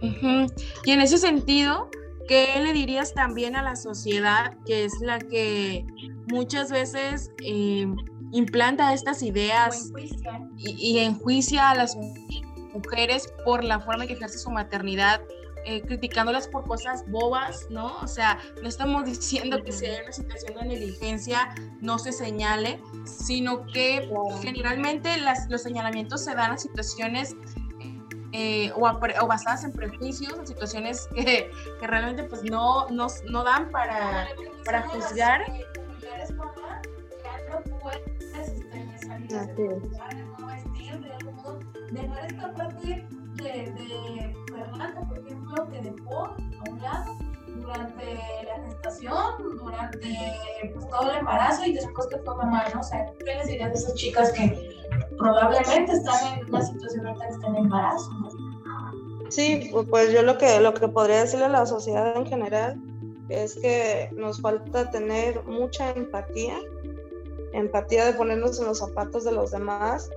Y 0.00 0.90
en 0.90 1.00
ese 1.00 1.18
sentido, 1.18 1.90
¿qué 2.28 2.60
le 2.62 2.72
dirías 2.72 3.14
también 3.14 3.56
a 3.56 3.62
la 3.62 3.76
sociedad 3.76 4.56
que 4.66 4.84
es 4.84 4.92
la 5.00 5.18
que 5.18 5.84
muchas 6.26 6.70
veces 6.70 7.30
eh, 7.42 7.86
implanta 8.32 8.92
estas 8.92 9.22
ideas 9.22 9.90
y, 10.56 10.98
enjuicia 10.98 11.70
a 11.70 11.74
las 11.74 11.96
mujeres 12.74 13.32
por 13.44 13.64
la 13.64 13.80
forma 13.80 14.04
en 14.04 14.08
que 14.08 14.14
ejerce 14.14 14.38
su 14.38 14.50
maternidad, 14.50 15.20
eh, 15.68 15.82
criticándolas 15.82 16.46
por 16.46 16.64
cosas 16.64 17.04
bobas, 17.08 17.66
¿no? 17.70 17.96
O 17.98 18.06
sea, 18.06 18.38
no 18.62 18.68
estamos 18.68 19.04
diciendo 19.04 19.64
que 19.64 19.72
si 19.72 19.84
hay 19.84 20.00
una 20.00 20.12
situación 20.12 20.54
de 20.54 20.64
negligencia 20.66 21.52
no 21.80 21.98
se 21.98 22.12
señale, 22.12 22.80
sino 23.04 23.66
que 23.66 24.08
generalmente 24.42 25.16
las, 25.16 25.50
los 25.50 25.62
señalamientos 25.62 26.22
se 26.22 26.36
dan 26.36 26.52
a 26.52 26.56
situaciones 26.56 27.34
eh, 28.30 28.70
o, 28.76 28.86
o, 28.86 29.26
basadas 29.26 29.64
en 29.64 29.72
prejuicios, 29.72 30.38
en 30.38 30.46
situaciones 30.46 31.08
que, 31.12 31.50
que 31.80 31.86
realmente 31.88 32.22
pues 32.22 32.44
no, 32.44 32.88
no, 32.90 33.08
no 33.28 33.42
dan 33.42 33.68
para, 33.72 34.28
para 34.64 34.88
juzgar. 34.88 35.44
Dejar 41.90 42.26
esta 42.26 42.54
parte 42.54 43.06
de, 43.46 43.72
de 43.72 44.36
Fernando, 44.52 45.08
por 45.08 45.18
ejemplo, 45.18 45.68
que 45.70 45.80
dejó 45.80 46.24
a 46.24 46.36
un 46.70 46.82
lado 46.82 47.16
durante 47.56 48.04
la 48.44 48.66
gestación, 48.66 49.58
durante 49.58 50.16
pues, 50.72 50.88
todo 50.88 51.10
el 51.10 51.18
embarazo 51.18 51.64
y 51.66 51.72
después 51.72 52.06
que 52.08 52.18
fue 52.18 52.36
mamá, 52.36 52.64
¿no? 52.74 52.80
O 52.80 53.16
¿qué 53.18 53.34
les 53.34 53.46
dirías 53.48 53.70
a 53.70 53.72
esas 53.72 53.94
chicas 53.94 54.32
que 54.32 54.76
probablemente 55.18 55.92
están 55.92 56.38
en 56.38 56.48
una 56.48 56.62
situación 56.62 57.06
ahorita 57.06 57.26
que 57.26 57.34
están 57.34 57.56
en 57.56 57.64
embarazo, 57.64 58.10
Sí, 59.28 59.72
pues 59.90 60.12
yo 60.12 60.22
lo 60.22 60.38
que, 60.38 60.60
lo 60.60 60.72
que 60.72 60.86
podría 60.86 61.22
decirle 61.22 61.46
a 61.46 61.48
la 61.48 61.66
sociedad 61.66 62.16
en 62.16 62.26
general 62.26 62.80
es 63.28 63.56
que 63.56 64.08
nos 64.14 64.40
falta 64.40 64.88
tener 64.92 65.42
mucha 65.44 65.90
empatía 65.90 66.60
empatía 67.52 68.04
de 68.04 68.12
ponernos 68.12 68.58
en 68.60 68.66
los 68.66 68.78
zapatos 68.78 69.24
de 69.24 69.32
los 69.32 69.50
demás, 69.50 70.10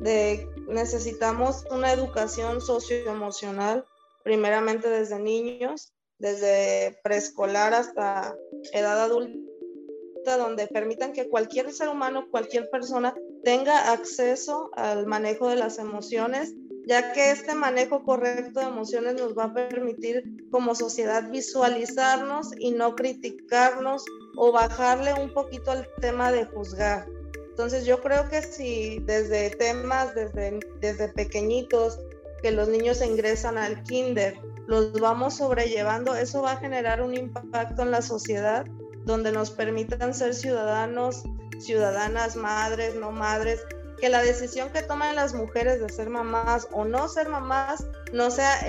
de 0.00 0.48
necesitamos 0.72 1.64
una 1.70 1.92
educación 1.92 2.60
socioemocional, 2.60 3.84
primeramente 4.24 4.88
desde 4.88 5.18
niños, 5.18 5.92
desde 6.18 6.98
preescolar 7.02 7.74
hasta 7.74 8.34
edad 8.72 9.02
adulta, 9.02 10.36
donde 10.38 10.68
permitan 10.68 11.12
que 11.12 11.28
cualquier 11.28 11.72
ser 11.72 11.88
humano, 11.88 12.28
cualquier 12.30 12.70
persona 12.70 13.14
tenga 13.42 13.92
acceso 13.92 14.70
al 14.74 15.06
manejo 15.06 15.48
de 15.48 15.56
las 15.56 15.78
emociones, 15.78 16.54
ya 16.86 17.12
que 17.12 17.30
este 17.30 17.54
manejo 17.54 18.04
correcto 18.04 18.60
de 18.60 18.66
emociones 18.66 19.14
nos 19.14 19.36
va 19.36 19.44
a 19.44 19.54
permitir 19.54 20.22
como 20.50 20.74
sociedad 20.74 21.28
visualizarnos 21.30 22.50
y 22.58 22.72
no 22.72 22.94
criticarnos 22.94 24.04
o 24.36 24.52
bajarle 24.52 25.12
un 25.14 25.32
poquito 25.32 25.70
al 25.70 25.88
tema 26.00 26.30
de 26.32 26.44
juzgar. 26.46 27.06
Entonces 27.52 27.84
yo 27.84 28.00
creo 28.00 28.30
que 28.30 28.40
si 28.40 29.00
desde 29.00 29.50
temas, 29.50 30.14
desde, 30.14 30.58
desde 30.80 31.08
pequeñitos, 31.08 31.98
que 32.42 32.50
los 32.50 32.68
niños 32.68 33.02
ingresan 33.02 33.58
al 33.58 33.82
kinder, 33.82 34.38
los 34.66 34.98
vamos 34.98 35.36
sobrellevando, 35.36 36.14
eso 36.14 36.40
va 36.40 36.52
a 36.52 36.56
generar 36.56 37.02
un 37.02 37.14
impacto 37.14 37.82
en 37.82 37.90
la 37.90 38.00
sociedad 38.00 38.64
donde 39.04 39.32
nos 39.32 39.50
permitan 39.50 40.14
ser 40.14 40.34
ciudadanos, 40.34 41.24
ciudadanas, 41.60 42.36
madres, 42.36 42.94
no 42.94 43.12
madres, 43.12 43.60
que 44.00 44.08
la 44.08 44.22
decisión 44.22 44.70
que 44.70 44.82
toman 44.82 45.14
las 45.14 45.34
mujeres 45.34 45.78
de 45.78 45.90
ser 45.90 46.08
mamás 46.08 46.66
o 46.72 46.86
no 46.86 47.06
ser 47.06 47.28
mamás 47.28 47.84
no 48.14 48.30
sea 48.30 48.66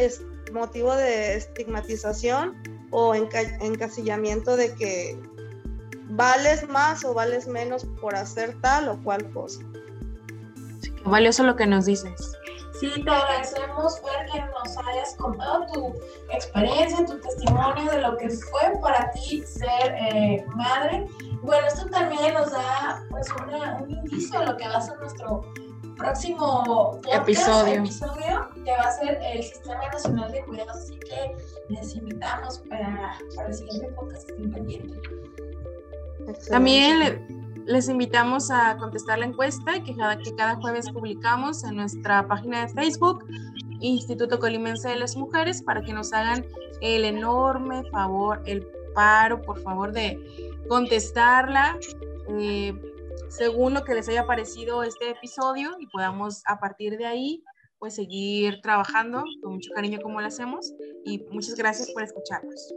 motivo 0.52 0.94
de 0.94 1.36
estigmatización 1.36 2.62
o 2.92 3.16
encasillamiento 3.16 4.58
de 4.58 4.74
que 4.76 5.18
vales 6.16 6.68
más 6.70 7.04
o 7.04 7.14
vales 7.14 7.48
menos 7.48 7.86
por 8.00 8.16
hacer 8.16 8.56
tal 8.62 8.90
o 8.90 9.04
cual 9.04 9.30
cosa. 9.32 9.62
valioso 11.06 11.44
lo 11.44 11.56
que 11.56 11.66
nos 11.66 11.86
dices. 11.86 12.38
Sí, 12.80 12.90
te 13.04 13.10
agradecemos, 13.10 14.02
Fer, 14.02 14.26
que 14.32 14.40
nos 14.42 14.78
hayas 14.78 15.16
contado 15.18 15.66
tu 15.74 15.94
experiencia, 16.34 17.06
tu 17.06 17.20
testimonio 17.20 17.92
de 17.92 18.02
lo 18.02 18.18
que 18.18 18.30
fue 18.30 18.74
para 18.82 19.12
ti 19.12 19.44
ser 19.46 19.96
eh, 19.96 20.46
madre. 20.56 21.08
Bueno, 21.44 21.68
esto 21.68 21.86
también 21.90 22.34
nos 22.34 22.52
da 22.52 23.06
pues 23.10 23.28
un 23.32 23.90
indicio 23.90 24.40
de 24.40 24.46
lo 24.48 24.58
que 24.58 24.68
va 24.68 24.78
a 24.78 24.82
ser 24.82 24.98
nuestro 25.00 25.42
próximo 25.98 27.00
episodio. 27.12 27.76
episodio, 27.76 28.50
que 28.66 28.72
va 28.72 28.84
a 28.84 28.92
ser 28.92 29.20
el 29.22 29.44
Sistema 29.44 29.88
Nacional 29.92 30.32
de 30.32 30.44
Cuidados. 30.44 30.76
Así 30.76 31.00
que 31.00 31.36
les 31.70 31.96
invitamos 31.96 32.60
para, 32.70 33.18
para 33.36 33.48
el 33.48 33.54
siguiente 33.54 33.88
podcast 33.94 34.26
que 34.26 34.32
estén 34.34 34.52
pendientes. 34.52 35.23
También 36.50 37.26
les 37.66 37.88
invitamos 37.88 38.52
a 38.52 38.78
contestar 38.78 39.20
la 39.20 39.26
encuesta 39.26 39.84
que 39.84 39.96
cada, 39.96 40.18
que 40.18 40.36
cada 40.36 40.56
jueves 40.56 40.90
publicamos 40.90 41.64
en 41.64 41.76
nuestra 41.76 42.28
página 42.28 42.66
de 42.66 42.74
Facebook, 42.74 43.26
Instituto 43.80 44.40
Colimense 44.40 44.90
de 44.90 44.96
las 44.96 45.16
Mujeres, 45.16 45.62
para 45.62 45.82
que 45.82 45.94
nos 45.94 46.14
hagan 46.14 46.46
el 46.82 47.06
enorme 47.06 47.84
favor, 47.92 48.42
el 48.46 48.66
paro, 48.94 49.42
por 49.42 49.62
favor, 49.62 49.92
de 49.92 50.20
contestarla. 50.68 51.78
Eh, 52.30 52.74
según 53.30 53.74
lo 53.74 53.84
que 53.84 53.96
les 53.96 54.08
haya 54.10 54.26
parecido 54.26 54.84
este 54.84 55.10
episodio 55.10 55.72
y 55.80 55.88
podamos 55.88 56.44
a 56.46 56.60
partir 56.60 56.98
de 56.98 57.06
ahí 57.06 57.44
pues 57.80 57.96
seguir 57.96 58.62
trabajando 58.62 59.24
con 59.42 59.56
mucho 59.56 59.72
cariño 59.74 60.00
como 60.02 60.22
lo 60.22 60.28
hacemos 60.28 60.72
y 61.04 61.20
muchas 61.32 61.56
gracias 61.56 61.92
por 61.92 62.04
escucharnos. 62.04 62.74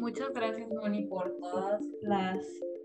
Muchas 0.00 0.32
gracias 0.32 0.66
Moni 0.70 1.04
por 1.04 1.36
todas 1.40 1.82
las 2.00 2.38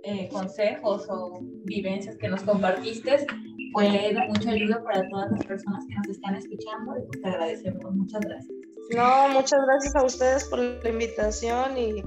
eh, 0.04 0.28
consejos 0.30 1.08
o 1.10 1.40
vivencias 1.64 2.18
que 2.18 2.28
nos 2.28 2.44
compartiste. 2.44 3.26
Fue 3.72 3.90
de 3.90 4.28
mucha 4.28 4.52
ayuda 4.52 4.84
para 4.84 5.08
todas 5.10 5.32
las 5.32 5.46
personas 5.46 5.86
que 5.88 5.96
nos 5.96 6.10
están 6.10 6.36
escuchando 6.36 6.98
y 6.98 7.04
pues 7.08 7.22
te 7.22 7.30
agradecemos. 7.30 7.96
Muchas 7.96 8.20
gracias. 8.20 8.54
No, 8.94 9.30
muchas 9.30 9.62
gracias 9.66 9.96
a 9.96 10.06
ustedes 10.06 10.44
por 10.44 10.60
la 10.60 10.90
invitación 10.90 11.78
y 11.78 12.04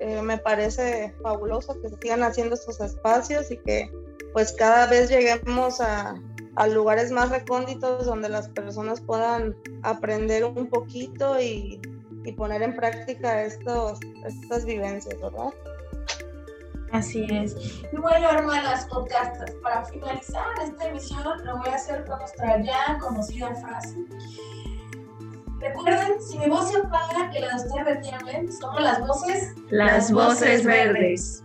eh, 0.00 0.22
me 0.22 0.38
parece 0.38 1.14
fabuloso 1.22 1.78
que 1.82 1.90
sigan 2.00 2.22
haciendo 2.22 2.54
estos 2.54 2.80
espacios 2.80 3.50
y 3.50 3.58
que 3.58 3.90
pues 4.32 4.52
cada 4.52 4.86
vez 4.86 5.10
lleguemos 5.10 5.82
a, 5.82 6.14
a 6.56 6.66
lugares 6.66 7.12
más 7.12 7.28
recónditos 7.28 8.06
donde 8.06 8.30
las 8.30 8.48
personas 8.48 9.02
puedan 9.02 9.54
aprender 9.82 10.46
un 10.46 10.66
poquito 10.66 11.38
y, 11.38 11.78
y 12.24 12.32
poner 12.32 12.62
en 12.62 12.74
práctica 12.74 13.42
estos, 13.42 13.98
estas 14.24 14.64
vivencias, 14.64 15.20
¿verdad? 15.20 15.50
Así 16.92 17.24
es. 17.30 17.54
Y 17.92 17.96
bueno, 17.96 18.28
hermanas 18.30 18.86
podcastas, 18.86 19.52
para 19.62 19.84
finalizar 19.84 20.44
esta 20.62 20.88
emisión, 20.88 21.44
lo 21.44 21.58
voy 21.58 21.68
a 21.68 21.74
hacer 21.76 22.04
con 22.04 22.18
nuestra 22.18 22.60
ya 22.62 22.98
conocida 22.98 23.54
frase. 23.54 23.96
Recuerden, 25.60 26.20
si 26.20 26.38
mi 26.38 26.48
voz 26.48 26.70
se 26.70 26.78
apaga 26.78 27.30
y 27.36 27.40
la 27.40 27.48
de 27.48 27.56
ustedes 27.56 27.84
retienen, 27.84 28.52
somos 28.52 28.80
las 28.80 29.06
voces. 29.06 29.54
Las, 29.68 30.10
voces 30.10 30.64
verdes. 30.64 31.44